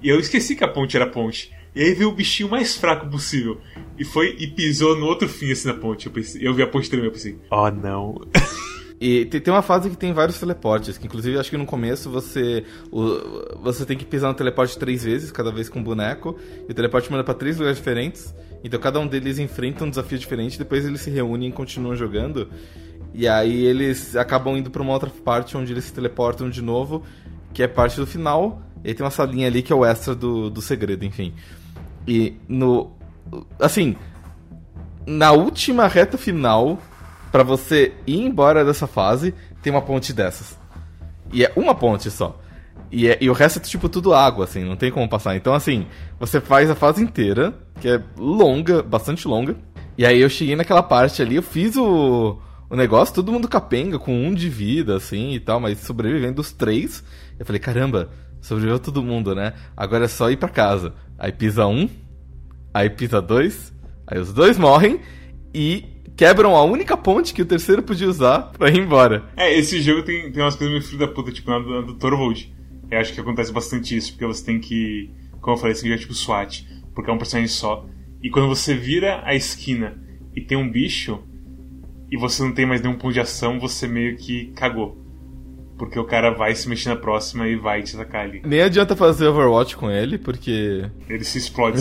[0.00, 1.50] e eu esqueci que a ponte era ponte.
[1.76, 3.60] E aí veio o bichinho mais fraco possível.
[3.98, 6.06] E foi e pisou no outro fim, assim, na ponte.
[6.06, 8.18] Eu, pensei, eu vi a ponte tremer, eu pensei, oh não.
[8.98, 12.64] E tem uma fase que tem vários teleportes, que inclusive acho que no começo você
[12.90, 16.34] o, você tem que pisar no teleporte três vezes, cada vez com um boneco,
[16.66, 18.34] e o teleporte manda para três lugares diferentes.
[18.64, 22.48] Então cada um deles enfrenta um desafio diferente, depois eles se reúnem e continuam jogando.
[23.12, 27.02] E aí eles acabam indo para uma outra parte onde eles se teleportam de novo,
[27.52, 28.62] que é parte do final.
[28.82, 31.34] E aí tem uma salinha ali que é o extra do, do segredo, enfim.
[32.06, 32.92] E no.
[33.60, 33.96] Assim.
[35.06, 36.80] Na última reta final,
[37.30, 40.58] para você ir embora dessa fase, tem uma ponte dessas.
[41.32, 42.40] E é uma ponte só.
[42.90, 45.36] E, é, e o resto é tipo tudo água, assim, não tem como passar.
[45.36, 45.86] Então, assim,
[46.18, 49.56] você faz a fase inteira, que é longa, bastante longa.
[49.98, 52.38] E aí eu cheguei naquela parte ali, eu fiz o,
[52.68, 56.52] o negócio, todo mundo capenga, com um de vida, assim e tal, mas sobrevivendo os
[56.52, 57.02] três.
[57.38, 59.54] Eu falei, caramba, sobreviveu todo mundo, né?
[59.76, 60.94] Agora é só ir pra casa.
[61.18, 61.88] Aí pisa um,
[62.72, 63.72] aí pisa dois,
[64.06, 65.00] aí os dois morrem
[65.54, 65.84] e
[66.16, 69.24] quebram a única ponte que o terceiro podia usar pra ir embora.
[69.36, 71.94] É, esse jogo tem, tem umas coisas meio filho da puta, tipo na do, do
[71.94, 72.54] Torvald.
[72.90, 75.10] Eu acho que acontece bastante isso, porque você tem que.
[75.40, 77.86] Como eu falei, você é tipo SWAT, porque é um personagem só.
[78.22, 80.00] E quando você vira a esquina
[80.34, 81.22] e tem um bicho,
[82.10, 85.05] e você não tem mais nenhum ponto de ação, você meio que cagou.
[85.78, 88.40] Porque o cara vai se mexer na próxima e vai te atacar ali.
[88.44, 90.84] Nem adianta fazer Overwatch com ele, porque.
[91.08, 91.80] Ele se explode.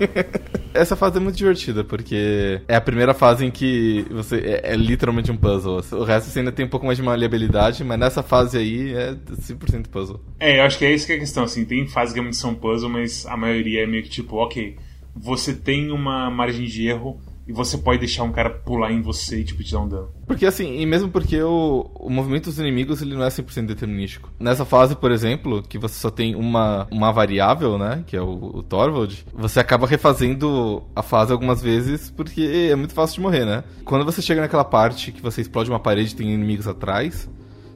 [0.72, 4.76] Essa fase é muito divertida, porque é a primeira fase em que você é, é,
[4.76, 5.82] literalmente um puzzle.
[5.92, 9.14] O resto você ainda tem um pouco mais de maleabilidade, mas nessa fase aí é
[9.14, 10.20] 100% puzzle.
[10.38, 11.44] É, eu acho que é isso que é a questão.
[11.44, 14.76] Assim, tem fases que são puzzle, mas a maioria é meio que tipo, ok,
[15.14, 17.20] você tem uma margem de erro
[17.50, 20.08] e você pode deixar um cara pular em você e tipo, te dar um dano.
[20.24, 24.30] Porque assim, e mesmo porque o, o movimento dos inimigos ele não é 100% determinístico.
[24.38, 28.58] Nessa fase, por exemplo, que você só tem uma, uma variável, né, que é o,
[28.58, 33.44] o Torvald, você acaba refazendo a fase algumas vezes porque é muito fácil de morrer,
[33.44, 33.64] né?
[33.84, 37.28] Quando você chega naquela parte que você explode uma parede e tem inimigos atrás,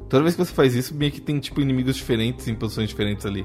[0.08, 3.26] toda vez que você faz isso, meio que tem tipo inimigos diferentes em posições diferentes
[3.26, 3.44] ali.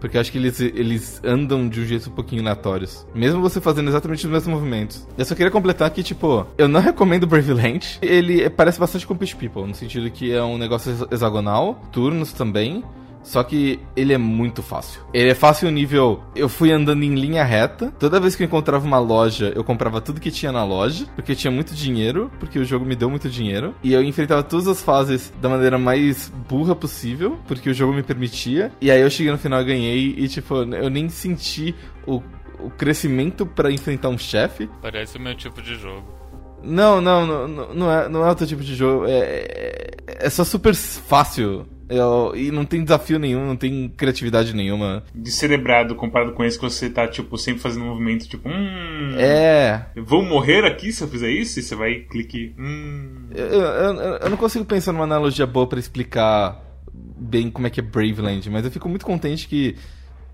[0.00, 3.06] Porque eu acho que eles, eles andam de um jeito um pouquinho aleatórios.
[3.14, 5.06] Mesmo você fazendo exatamente os mesmos movimentos.
[5.16, 7.98] Eu só queria completar que, tipo, eu não recomendo Brave Land.
[8.02, 12.84] Ele parece bastante com Pitch People, no sentido que é um negócio hexagonal, turnos também.
[13.26, 15.02] Só que ele é muito fácil.
[15.12, 16.22] Ele é fácil nível.
[16.34, 17.92] Eu fui andando em linha reta.
[17.98, 21.06] Toda vez que eu encontrava uma loja, eu comprava tudo que tinha na loja.
[21.16, 22.30] Porque tinha muito dinheiro.
[22.38, 23.74] Porque o jogo me deu muito dinheiro.
[23.82, 27.36] E eu enfrentava todas as fases da maneira mais burra possível.
[27.48, 28.70] Porque o jogo me permitia.
[28.80, 30.14] E aí eu cheguei no final e ganhei.
[30.16, 31.74] E tipo, eu nem senti
[32.06, 32.22] o,
[32.60, 34.70] o crescimento para enfrentar um chefe.
[34.80, 36.14] Parece o meu tipo de jogo.
[36.62, 39.04] Não, não, não, não, é, não é outro tipo de jogo.
[39.06, 44.54] É, é, é só super fácil eu, e não tem desafio nenhum, não tem criatividade
[44.54, 45.04] nenhuma.
[45.14, 49.14] Descerebrado comparado com esse que você tá, tipo, sempre fazendo um movimento, tipo, hum.
[49.16, 49.86] É.
[49.96, 51.58] Vou morrer aqui se eu fizer isso?
[51.58, 52.54] E você vai clique.
[52.58, 53.28] Hum.
[53.34, 56.60] Eu, eu, eu não consigo pensar numa analogia boa para explicar
[56.92, 59.76] bem como é que é Braveland, mas eu fico muito contente que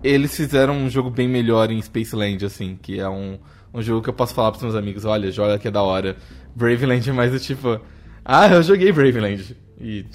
[0.03, 3.37] eles fizeram um jogo bem melhor em Spaceland, assim, que é um,
[3.73, 6.17] um jogo que eu posso falar pros meus amigos, olha, joga que é da hora.
[6.55, 7.79] Braveland é mais do tipo,
[8.25, 9.55] ah, eu joguei Braveland.
[9.83, 10.05] E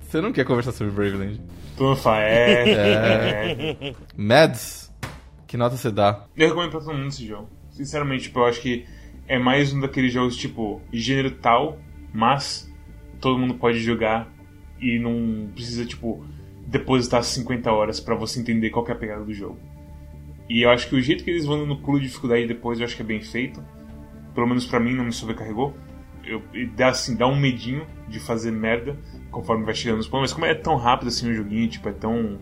[0.00, 1.40] você não quer conversar sobre Braveland?
[1.76, 2.68] Tufa, é.
[2.68, 3.94] é.
[4.16, 4.92] Mads,
[5.46, 6.24] que nota você dá?
[6.36, 7.48] Eu recomendo pra todo mundo esse jogo.
[7.70, 8.84] Sinceramente, tipo, eu acho que
[9.28, 11.78] é mais um daqueles jogos, tipo, gênero tal,
[12.12, 12.68] mas
[13.20, 14.28] todo mundo pode jogar
[14.80, 16.26] e não precisa, tipo,
[16.66, 19.60] depositar 50 horas para você entender qual é a pegada do jogo.
[20.50, 22.84] E eu acho que o jeito que eles vão no pulo de dificuldade depois, eu
[22.84, 23.62] acho que é bem feito.
[24.34, 25.72] Pelo menos para mim, não me sobrecarregou
[26.26, 26.42] eu,
[26.74, 28.96] dá, assim, dá um medinho de fazer merda
[29.30, 31.92] conforme vai chegando nos pontos, mas como é tão rápido assim o joguinho, tipo, é
[31.92, 32.38] tão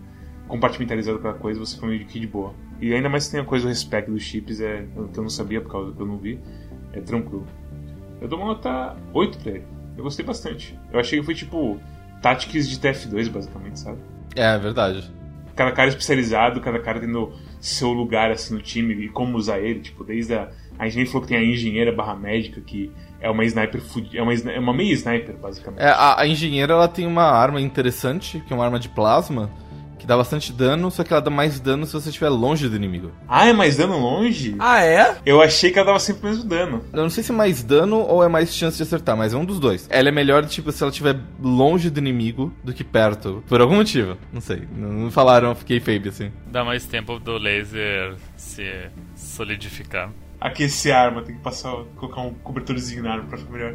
[0.46, 2.54] compartimentalizado pra coisa, você foi meio que de boa.
[2.80, 5.30] E ainda mais se tem a coisa do respect dos chips, é, que eu não
[5.30, 6.40] sabia por causa que eu não vi,
[6.92, 7.46] é tranquilo.
[8.20, 9.64] Eu dou uma nota 8 pra ele.
[9.96, 10.78] Eu gostei bastante.
[10.92, 11.80] Eu achei que foi tipo
[12.20, 13.98] Tactics de TF2, basicamente, sabe?
[14.34, 15.12] É, verdade.
[15.54, 17.32] Cada cara especializado, cada cara tendo
[17.64, 20.50] seu lugar assim no time e como usar ele, tipo, desde a.
[20.78, 23.80] A gente falou que tem a engenheira barra médica, que é uma sniper
[24.12, 25.80] é uma, é uma meia sniper, basicamente.
[25.80, 29.50] É, a, a engenheira ela tem uma arma interessante, que é uma arma de plasma,
[30.04, 32.76] que dá bastante dano, só que ela dá mais dano se você estiver longe do
[32.76, 33.10] inimigo.
[33.26, 34.54] Ah, é mais dano longe?
[34.58, 35.16] Ah, é?
[35.24, 36.84] Eu achei que ela dava sempre o mesmo dano.
[36.92, 39.36] Eu não sei se é mais dano ou é mais chance de acertar, mas é
[39.36, 39.86] um dos dois.
[39.90, 43.42] Ela é melhor, tipo, se ela estiver longe do inimigo do que perto.
[43.48, 44.18] Por algum motivo.
[44.30, 44.68] Não sei.
[44.76, 46.30] Não, falaram, fiquei feio assim.
[46.48, 50.12] Dá mais tempo do laser se solidificar.
[50.38, 53.74] Aquecer a arma, tem que passar, colocar um cobertorzinho na arma pra ficar melhor.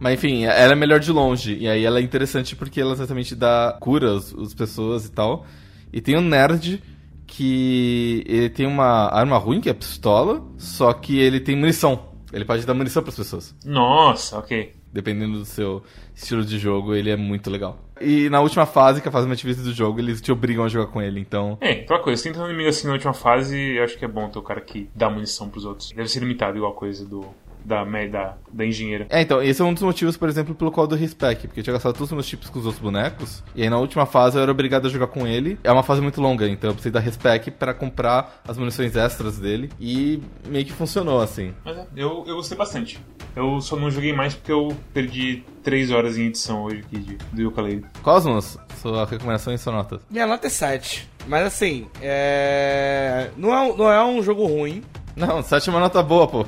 [0.00, 1.58] Mas enfim, ela é melhor de longe.
[1.60, 5.44] E aí ela é interessante porque ela exatamente dá cura às, às pessoas e tal.
[5.92, 6.82] E tem um nerd
[7.26, 12.10] que ele tem uma arma ruim, que é pistola, só que ele tem munição.
[12.32, 13.54] Ele pode dar munição pras pessoas.
[13.64, 14.72] Nossa, ok.
[14.92, 15.82] Dependendo do seu
[16.14, 17.78] estilo de jogo, ele é muito legal.
[18.00, 20.64] E na última fase, que é a fase mais difícil do jogo, eles te obrigam
[20.64, 21.58] a jogar com ele, então.
[21.60, 24.38] É, aquela coisa, tentando inimigo assim na última fase, eu acho que é bom ter
[24.38, 25.92] o cara que dá munição pros outros.
[25.92, 27.26] Deve ser limitado igual a coisa do.
[27.64, 29.06] Da, da, da engenheira.
[29.10, 31.60] É, então, esse é um dos motivos, por exemplo, pelo qual eu dou respec, porque
[31.60, 34.06] eu tinha gastado todos os meus chips com os outros bonecos, e aí na última
[34.06, 35.58] fase eu era obrigado a jogar com ele.
[35.62, 39.38] É uma fase muito longa, então eu precisei dar respec pra comprar as munições extras
[39.38, 41.52] dele, e meio que funcionou assim.
[41.64, 42.98] Mas é, eu, eu gostei bastante.
[43.36, 47.16] Eu só não joguei mais porque eu perdi 3 horas em edição hoje aqui de,
[47.32, 47.84] do Yooka-Laylee.
[48.02, 50.00] Cosmos, sua recomendação e sua nota.
[50.10, 51.08] Minha nota é 7.
[51.28, 53.30] Mas assim, é.
[53.36, 54.82] Não é, um- não é um jogo ruim.
[55.14, 56.46] Não, 7 é uma nota boa, pô.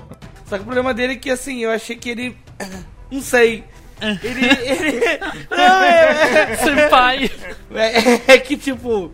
[0.53, 2.37] Só que o problema dele é que assim, eu achei que ele.
[3.11, 3.65] Não sei.
[4.03, 4.45] Ele.
[4.45, 5.01] ele...
[5.51, 7.31] Não, é, Senpai!
[7.75, 9.11] é, é que tipo.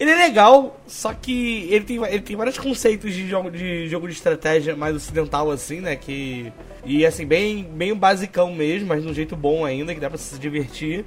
[0.00, 4.06] Ele é legal, só que ele tem, ele tem vários conceitos de jogo, de jogo
[4.06, 5.94] de estratégia mais ocidental, assim, né?
[5.94, 6.50] Que.
[6.86, 10.16] E assim, bem, bem basicão mesmo, mas de um jeito bom ainda, que dá pra
[10.16, 11.04] se divertir.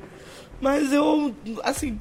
[0.62, 1.36] Mas eu.
[1.64, 1.98] Assim.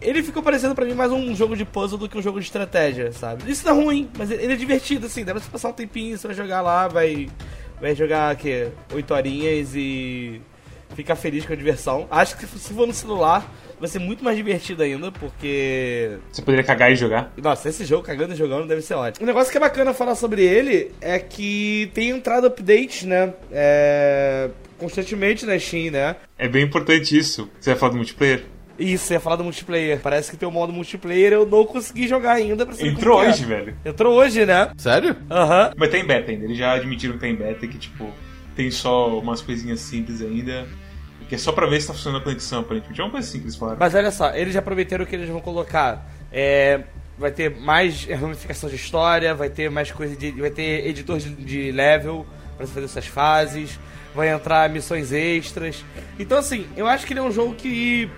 [0.00, 2.46] Ele ficou parecendo pra mim mais um jogo de puzzle do que um jogo de
[2.46, 3.50] estratégia, sabe?
[3.50, 6.16] Isso não é ruim, mas ele é divertido, assim, dá pra você passar um tempinho,
[6.16, 7.28] você vai jogar lá, vai.
[7.80, 8.68] Vai jogar o quê?
[8.94, 10.40] Oito horinhas e.
[10.94, 12.06] Ficar feliz com a diversão.
[12.10, 16.18] Acho que se for no celular, vai ser muito mais divertido ainda, porque.
[16.30, 17.32] Você poderia cagar e jogar.
[17.36, 19.24] Nossa, esse jogo cagando e jogando deve ser ótimo.
[19.24, 23.32] Um negócio que é bacana falar sobre ele é que tem entrado updates, né?
[23.50, 26.16] É, Constantemente na Steam, né?
[26.38, 27.48] É bem importante isso.
[27.60, 28.44] Você vai falar do multiplayer?
[28.80, 30.00] Isso, ia falar do multiplayer.
[30.00, 33.44] Parece que tem o modo multiplayer, eu não consegui jogar ainda pra saber Entrou hoje,
[33.44, 33.76] velho.
[33.84, 34.70] Entrou hoje, né?
[34.76, 35.16] Sério?
[35.30, 35.72] Aham.
[35.76, 36.44] Mas tem beta ainda.
[36.44, 38.10] Eles já admitiram que tem beta que, tipo,
[38.56, 40.66] tem só umas coisinhas simples ainda.
[41.28, 43.00] Que é só pra ver se tá funcionando a conexão, aparentemente.
[43.00, 43.78] É uma coisa simples, falaram.
[43.78, 46.10] Mas olha só, eles já prometeram que eles vão colocar.
[46.32, 46.80] é,
[47.16, 50.30] vai ter mais ramificação de história, vai ter mais coisa de.
[50.32, 53.78] Vai ter editor de, de level pra você fazer essas fases,
[54.14, 55.84] vai entrar missões extras.
[56.18, 58.10] Então assim, eu acho que ele é um jogo que.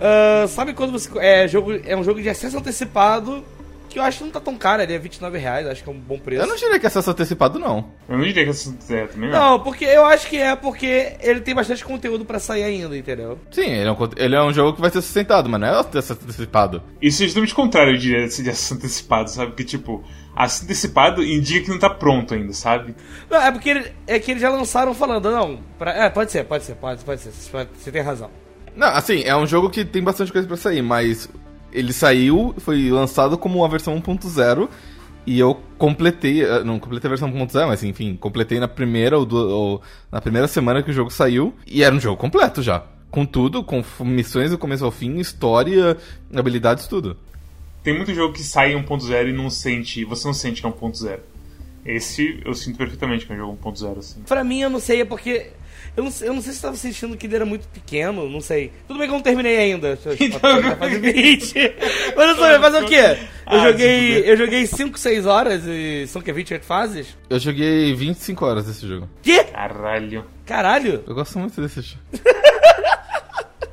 [0.00, 1.08] Ah, sabe quando você.
[1.18, 3.44] É, jogo, é um jogo de acesso antecipado.
[3.86, 5.92] Que eu acho que não tá tão caro, ele é 29 reais, acho que é
[5.92, 6.42] um bom preço.
[6.42, 7.90] Eu não diria que é acesso antecipado, não.
[8.08, 9.38] Eu não diria que essa é também não.
[9.38, 13.38] Não, porque eu acho que é porque ele tem bastante conteúdo pra sair ainda, entendeu?
[13.52, 15.78] Sim, ele é, um, ele é um jogo que vai ser sustentado, mas não é
[15.78, 16.82] acesso antecipado.
[17.00, 19.48] Isso é justamente o contrário, eu diria, de acesso antecipado, sabe?
[19.52, 20.02] Porque, tipo,
[20.34, 22.96] acesso antecipado indica que não tá pronto ainda, sabe?
[23.30, 25.60] Não, é porque ele- é que eles já lançaram falando, não.
[25.78, 27.30] pra- é, pode ser, pode ser, pode, pode ser.
[27.30, 28.28] Você tem razão.
[28.76, 31.28] Não, assim, é um jogo que tem bastante coisa pra sair, mas
[31.72, 34.68] ele saiu, foi lançado como uma versão 1.0
[35.26, 39.24] e eu completei, eh, não completei a versão 1.0, mas enfim, completei na primeira ou,
[39.24, 42.84] du- ou na primeira semana que o jogo saiu e era um jogo completo já.
[43.10, 45.96] Com tudo, com missões do começo ao fim, história,
[46.34, 47.16] habilidades, tudo.
[47.82, 50.04] Tem muito jogo que sai em 1.0 e não sente.
[50.04, 51.18] Você não sente que é 1.0.
[51.86, 54.20] Esse eu sinto perfeitamente que é um jogo 1.0, assim.
[54.26, 55.50] Pra mim, eu não sei, é porque.
[55.96, 58.28] Eu não, sei- eu não sei se você tava sentindo que ele era muito pequeno,
[58.28, 58.72] não sei.
[58.88, 59.96] Tudo bem que eu não terminei ainda.
[60.20, 61.54] Então, Vai fazer 20.
[62.16, 62.96] Mas eu sou, fazer o quê?
[62.96, 64.30] Eu Ah, se joguei.
[64.30, 66.06] Eu joguei 5, 6 horas e.
[66.08, 66.32] São o quê?
[66.32, 67.16] 28 fases?
[67.30, 69.08] Eu joguei 25 horas desse jogo.
[69.22, 69.44] Quê?
[69.44, 70.24] Caralho.
[70.44, 71.04] Caralho!
[71.06, 72.00] Eu gosto muito desse jogo.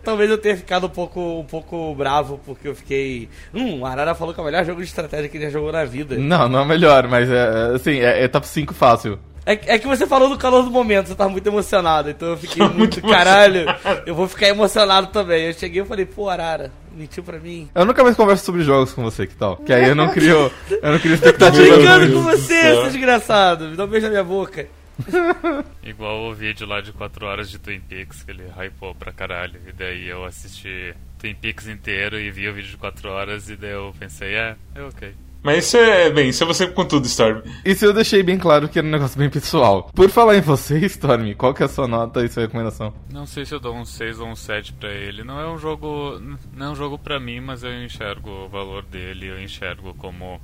[0.04, 3.30] Talvez eu tenha ficado um pouco, um pouco bravo, porque eu fiquei.
[3.54, 5.72] Hum, o Arara falou que é o melhor jogo de estratégia que ele já jogou
[5.72, 6.18] na vida.
[6.18, 9.20] Não, não é o melhor, mas é, assim, é, é top 5 fácil.
[9.46, 12.38] É, é que você falou do calor do momento, você tava muito emocionado, então eu
[12.38, 13.66] fiquei Tô muito, muito caralho,
[14.06, 15.46] eu vou ficar emocionado também.
[15.48, 17.68] Eu cheguei e falei, pô, Arara, mentiu pra mim.
[17.74, 19.58] Eu nunca mais converso sobre jogos com você, que tal?
[19.58, 21.76] Que aí eu não crio, eu não crio Tô expectativa.
[21.76, 22.82] brincando Deus com do você, céu.
[22.82, 23.68] seu desgraçado.
[23.70, 24.68] Me dá um beijo na minha boca.
[25.84, 29.60] Igual o vídeo lá de 4 horas de Twin Peaks que ele hypou pra caralho.
[29.68, 33.56] E daí eu assisti Twin Peaks inteiro e vi o vídeo de 4 horas e
[33.56, 35.12] daí eu pensei, é, é ok.
[35.44, 37.42] Mas isso é, bem, isso é você com tudo, Storm.
[37.66, 39.90] Isso eu deixei bem claro que era um negócio bem pessoal.
[39.94, 42.94] Por falar em você, Storm, qual que é a sua nota e sua recomendação?
[43.12, 45.24] Não sei se eu dou um 6 ou um 7 pra ele.
[45.24, 46.20] Não é um jogo.
[46.54, 50.40] Não é um jogo pra mim, mas eu enxergo o valor dele, eu enxergo como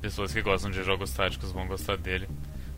[0.00, 2.28] pessoas que gostam de jogos táticos vão gostar dele.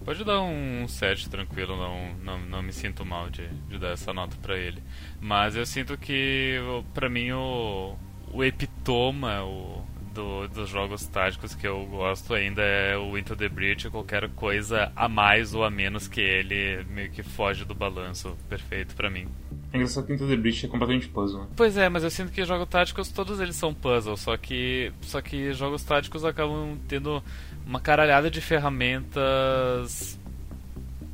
[0.05, 4.13] Pode dar um 7 tranquilo, não, não, não me sinto mal de, de dar essa
[4.13, 4.83] nota pra ele.
[5.21, 6.59] Mas eu sinto que,
[6.95, 7.95] pra mim, o,
[8.33, 9.85] o epitoma, o,
[10.19, 13.89] do, dos jogos táticos que eu gosto ainda é o Into the Breach.
[13.89, 18.97] Qualquer coisa a mais ou a menos que ele meio que foge do balanço perfeito
[18.97, 19.29] para mim.
[19.73, 21.47] É engraçado que Into the Breach é completamente puzzle.
[21.57, 25.21] Pois é, mas eu sinto que jogos táticos todos eles são puzzle, só que só
[25.21, 27.23] que jogos táticos acabam tendo
[27.65, 30.19] uma caralhada de ferramentas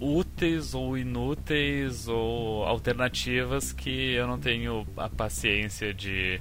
[0.01, 6.41] úteis ou inúteis ou alternativas que eu não tenho a paciência de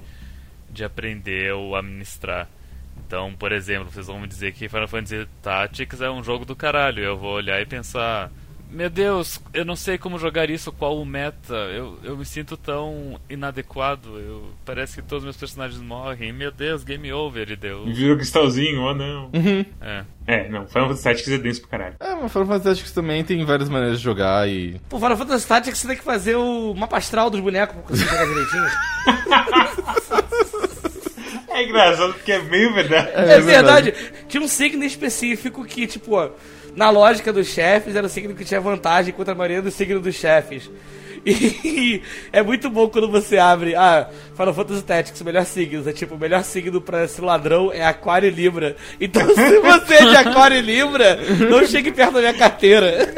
[0.73, 2.49] de aprender ou administrar.
[3.05, 6.55] Então, por exemplo, vocês vão me dizer que Final Fantasy Tactics é um jogo do
[6.55, 7.03] caralho.
[7.03, 8.31] Eu vou olhar e pensar:
[8.71, 11.53] Meu Deus, eu não sei como jogar isso, qual o meta.
[11.53, 14.17] Eu, eu me sinto tão inadequado.
[14.19, 16.33] Eu, parece que todos os meus personagens morrem.
[16.33, 17.51] Meu Deus, game over.
[17.51, 17.85] E deu.
[17.85, 19.25] Vira o cristalzinho, ou oh, não.
[19.25, 19.65] Uhum.
[19.81, 20.03] É.
[20.25, 21.95] É, não, Final Fantasy Tactics é denso pro caralho.
[21.99, 24.79] É, mas Final Fantasy Tactics também tem várias maneiras de jogar e.
[24.89, 28.09] Pô, Final Fantasy Tactics você tem que fazer o mapa astral dos bonecos pra conseguir
[28.09, 30.22] jogar direitinho.
[31.53, 33.09] É engraçado porque é meio verdade.
[33.13, 33.91] É, é verdade.
[33.91, 33.93] verdade.
[34.27, 36.29] Tinha um signo específico que, tipo, ó,
[36.75, 40.01] na lógica dos chefes, era o signo que tinha vantagem contra a maioria dos signos
[40.01, 40.69] dos chefes.
[41.25, 42.01] E
[42.33, 43.75] é muito bom quando você abre.
[43.75, 45.89] Ah, Final Fantasy Tactics, melhor signo.
[45.89, 48.75] É tipo, o melhor signo pra esse ladrão é Aquário e Libra.
[48.99, 51.17] Então, se você é de Aquário e Libra,
[51.49, 53.13] não chegue perto da minha carteira.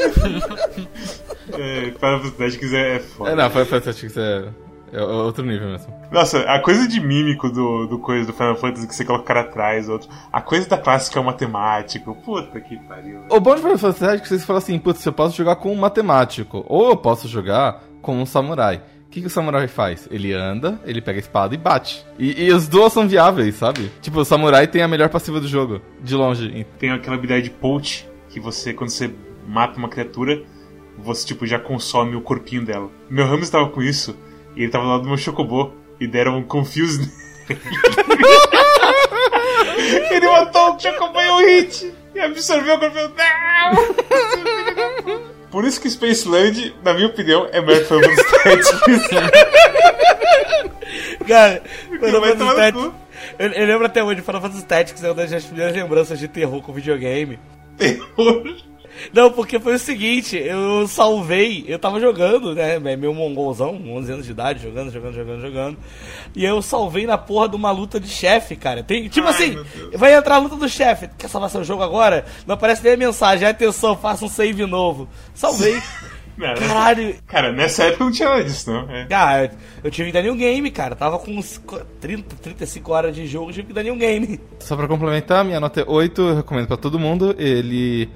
[1.52, 3.32] É, Final Fantasy Tactics é foda.
[3.32, 4.65] É, não, Final Fantasy Tactics é.
[4.96, 5.94] É outro nível mesmo.
[6.10, 9.28] Nossa, a coisa de mímico do, do coisa do Final Fantasy que você coloca o
[9.28, 10.10] cara atrás, outro.
[10.32, 12.16] A coisa da que é o matemático.
[12.16, 13.26] Puta que pariu.
[13.30, 15.70] O bom de Final Fantasy é que vocês falam assim, putz, eu posso jogar com
[15.70, 16.64] um matemático.
[16.70, 18.82] Ou eu posso jogar com um samurai.
[19.08, 20.08] O que, que o samurai faz?
[20.10, 22.06] Ele anda, ele pega a espada e bate.
[22.18, 23.92] E, e, os dois são viáveis, sabe?
[24.02, 26.66] Tipo, o samurai tem a melhor passiva do jogo, de longe.
[26.80, 29.14] Tem aquela habilidade de poach, que você, quando você
[29.48, 30.42] mata uma criatura,
[30.98, 32.90] você, tipo, já consome o corpinho dela.
[33.10, 34.18] Meu Ramos estava com isso,
[34.56, 35.72] e ele tava lá do meu Chocobô.
[36.00, 37.12] E deram um confuse
[40.12, 41.94] Ele matou o Chocobô em um hit.
[42.14, 43.00] E absorveu o corpo.
[43.18, 43.74] Não!
[45.52, 49.10] Por isso que Spaceland, na minha opinião, é melhor que Final Fantasy
[51.28, 52.92] Cara, Final Fantasy Tactics...
[53.40, 56.28] Eu, eu lembro até hoje, Final Fantasy Tactics é uma das minhas primeiras lembranças de
[56.28, 57.40] terror com videogame.
[57.78, 58.44] Terror?
[59.14, 64.26] Não, porque foi o seguinte, eu salvei, eu tava jogando, né, meu mongolzão, 11 anos
[64.26, 65.78] de idade, jogando, jogando, jogando, jogando.
[66.36, 68.84] E eu salvei na porra de uma luta de chefe, cara.
[68.84, 69.58] Tem, tipo Ai, assim,
[69.94, 71.10] vai entrar a luta do chefe.
[71.18, 72.26] Quer salvar seu jogo agora?
[72.46, 75.08] Não aparece nem a mensagem, atenção, faça um save novo.
[75.34, 75.82] Salvei.
[76.38, 77.16] Caralho.
[77.28, 78.90] Cara, nessa época não tinha disso, não.
[78.94, 79.06] É.
[79.06, 79.52] Cara,
[79.84, 80.96] eu tive que dar nenhum game, cara.
[80.96, 81.62] Tava com uns
[82.02, 84.40] 30, 35 horas de jogo, tive que dar nenhum game.
[84.60, 87.36] Só pra complementar, minha nota é 8, eu recomendo pra todo mundo.
[87.40, 88.10] Ele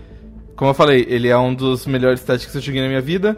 [0.60, 3.38] como eu falei, ele é um dos melhores táticos que eu joguei na minha vida.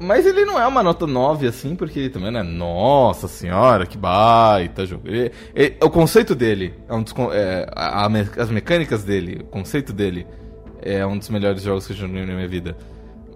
[0.00, 2.42] Mas ele não é uma nota 9, assim, porque ele também não é.
[2.42, 5.06] Nossa senhora, que baita jogo.
[5.06, 8.08] Ele, ele, o conceito dele, é um dos, é, a, a,
[8.38, 10.26] as mecânicas dele, o conceito dele,
[10.80, 12.74] é um dos melhores jogos que eu joguei na minha vida.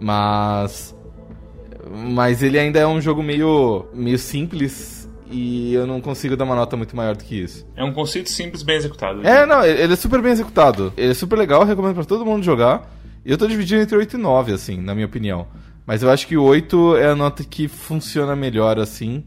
[0.00, 0.96] Mas.
[1.90, 6.54] Mas ele ainda é um jogo meio, meio simples e eu não consigo dar uma
[6.54, 7.66] nota muito maior do que isso.
[7.76, 9.26] É um conceito simples, bem executado.
[9.26, 10.94] É, não, ele é super bem executado.
[10.96, 12.96] Ele é super legal, recomendo para todo mundo jogar.
[13.24, 15.46] Eu tô dividindo entre 8 e 9, assim, na minha opinião.
[15.86, 19.24] Mas eu acho que o 8 é a nota que funciona melhor, assim,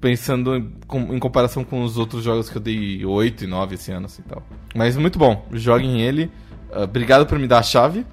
[0.00, 0.72] pensando em,
[1.14, 4.22] em, comparação com os outros jogos que eu dei 8 e 9 esse ano, assim,
[4.22, 4.42] tal.
[4.74, 6.30] Mas muito bom, joguem ele.
[6.70, 8.04] Uh, obrigado por me dar a chave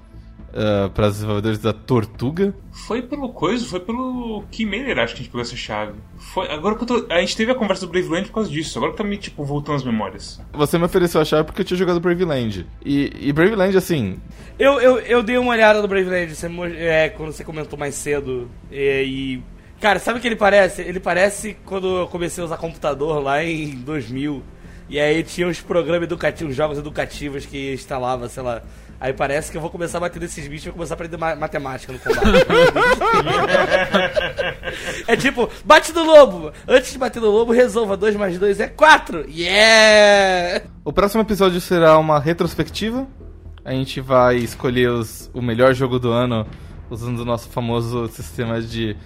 [0.52, 2.54] uh, para os desenvolvedores da Tortuga.
[2.70, 5.94] Foi pelo coisa, foi pelo Kim Miller, acho que a gente pegou essa chave.
[6.16, 7.06] Foi, agora que eu tô.
[7.08, 9.44] A gente teve a conversa do Land por causa disso, agora que tá me, tipo,
[9.44, 10.40] voltando as memórias.
[10.52, 14.18] Você me ofereceu a chave porque eu tinha jogado Land E, e Land assim.
[14.58, 18.50] Eu, eu, eu dei uma olhada no Braveland você, é, quando você comentou mais cedo.
[18.70, 19.42] E, e.
[19.80, 20.82] Cara, sabe o que ele parece?
[20.82, 24.42] Ele parece quando eu comecei a usar computador lá em 2000.
[24.92, 28.60] E aí tinha uns programas educativos, jogos educativos que instalava, sei lá,
[29.00, 31.16] Aí parece que eu vou começar a bater nesses bichos e vou começar a aprender
[31.16, 32.46] ma matemática no combate.
[35.08, 36.52] é tipo, bate no lobo!
[36.68, 39.28] Antes de bater no lobo, resolva 2 mais 2 é 4!
[39.28, 40.66] Yeah!
[40.84, 43.08] O próximo episódio será uma retrospectiva.
[43.64, 46.46] A gente vai escolher os, o melhor jogo do ano,
[46.88, 48.96] usando o nosso famoso sistema de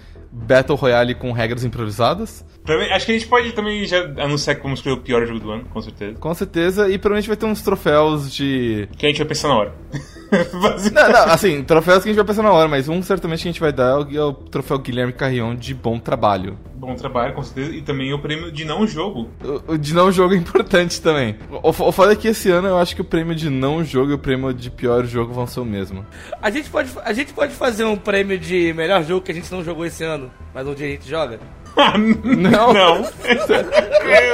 [0.45, 2.45] Battle Royale com regras improvisadas.
[2.65, 5.39] Também- acho que a gente pode também já anunciar que vamos escolher o pior jogo
[5.39, 6.17] do ano, com certeza.
[6.19, 8.87] Com certeza, e provavelmente vai ter uns troféus de.
[8.97, 9.75] Que a gente vai pensar na hora.
[10.93, 13.47] Não, não, assim, troféus que a gente vai pensar na hora, mas um certamente que
[13.47, 16.57] a gente vai dar é o troféu Guilherme Carrion de bom trabalho.
[16.75, 17.75] Bom trabalho, com certeza.
[17.75, 19.29] E também o prêmio de não jogo.
[19.43, 21.37] O, o de não jogo é importante também.
[21.49, 24.11] O, o foda é que esse ano eu acho que o prêmio de não jogo
[24.11, 26.05] e o prêmio de pior jogo vão ser o mesmo.
[26.41, 29.51] A gente, pode, a gente pode fazer um prêmio de melhor jogo que a gente
[29.51, 31.39] não jogou esse ano, mas um dia a gente joga?
[32.23, 32.73] Não.
[32.73, 33.03] Não.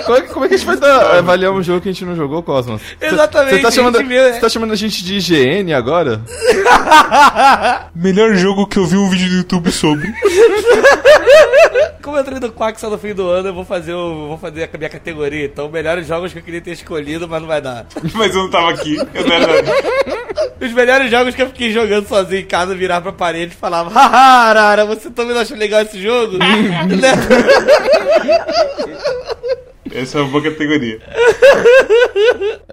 [0.05, 1.91] Como é, que- como é que a gente vai dar, avaliar um jogo que a
[1.91, 2.81] gente não jogou, Cosmos?
[3.01, 6.21] Exatamente, Você tá, chamando, você tá chamando a gente de IGN agora?
[7.95, 10.13] Melhor jogo que eu vi um vídeo no YouTube sobre.
[12.01, 14.37] Como eu entrei no Quack só no fim do ano, eu vou fazer, o, vou
[14.37, 15.45] fazer a minha categoria.
[15.45, 17.85] Então, melhores jogos que eu queria ter escolhido, mas não vai dar.
[18.13, 18.97] Mas eu não tava aqui.
[19.13, 19.63] Eu não era.
[20.61, 23.89] Os melhores jogos que eu fiquei jogando sozinho em casa, virar pra parede e falava
[23.89, 26.37] Haha, Arara, você também não achou legal esse jogo?
[26.37, 26.87] Né?
[29.93, 30.99] Essa é uma boa categoria.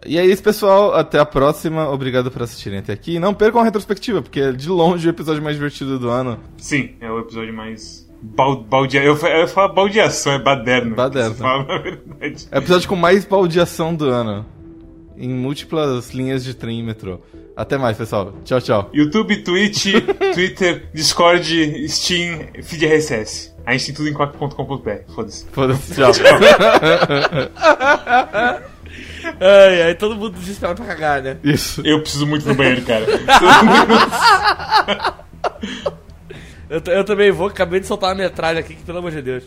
[0.07, 0.95] E é isso, pessoal.
[0.95, 1.89] Até a próxima.
[1.91, 3.19] Obrigado por assistirem até aqui.
[3.19, 6.41] Não percam a retrospectiva, porque é de longe o episódio mais divertido do ano.
[6.57, 8.09] Sim, é o episódio mais.
[8.23, 9.03] Bal, baldia...
[9.03, 10.95] eu, eu falar baldeação, é baderno.
[10.95, 11.35] Baderno.
[11.35, 12.49] Fala, na verdade.
[12.51, 14.47] É o episódio com mais baldeação do ano.
[15.21, 17.21] Em múltiplas linhas de trem e metrô.
[17.55, 18.33] Até mais, pessoal.
[18.43, 18.91] Tchau, tchau.
[18.95, 19.89] YouTube, Twitch,
[20.33, 23.53] Twitter, Discord, Steam, feed RSS.
[23.67, 25.13] A gente tem tudo em quack.com.br.
[25.15, 25.47] Foda-se.
[25.53, 26.11] Foda-se, tchau.
[29.39, 31.37] Ai, ai, todo mundo desesperado pra cagar, né?
[31.45, 31.83] Isso.
[31.85, 33.05] Eu preciso muito no banheiro, cara.
[36.69, 39.45] Eu, eu também vou, acabei de soltar uma metralha aqui, que pelo amor de Deus.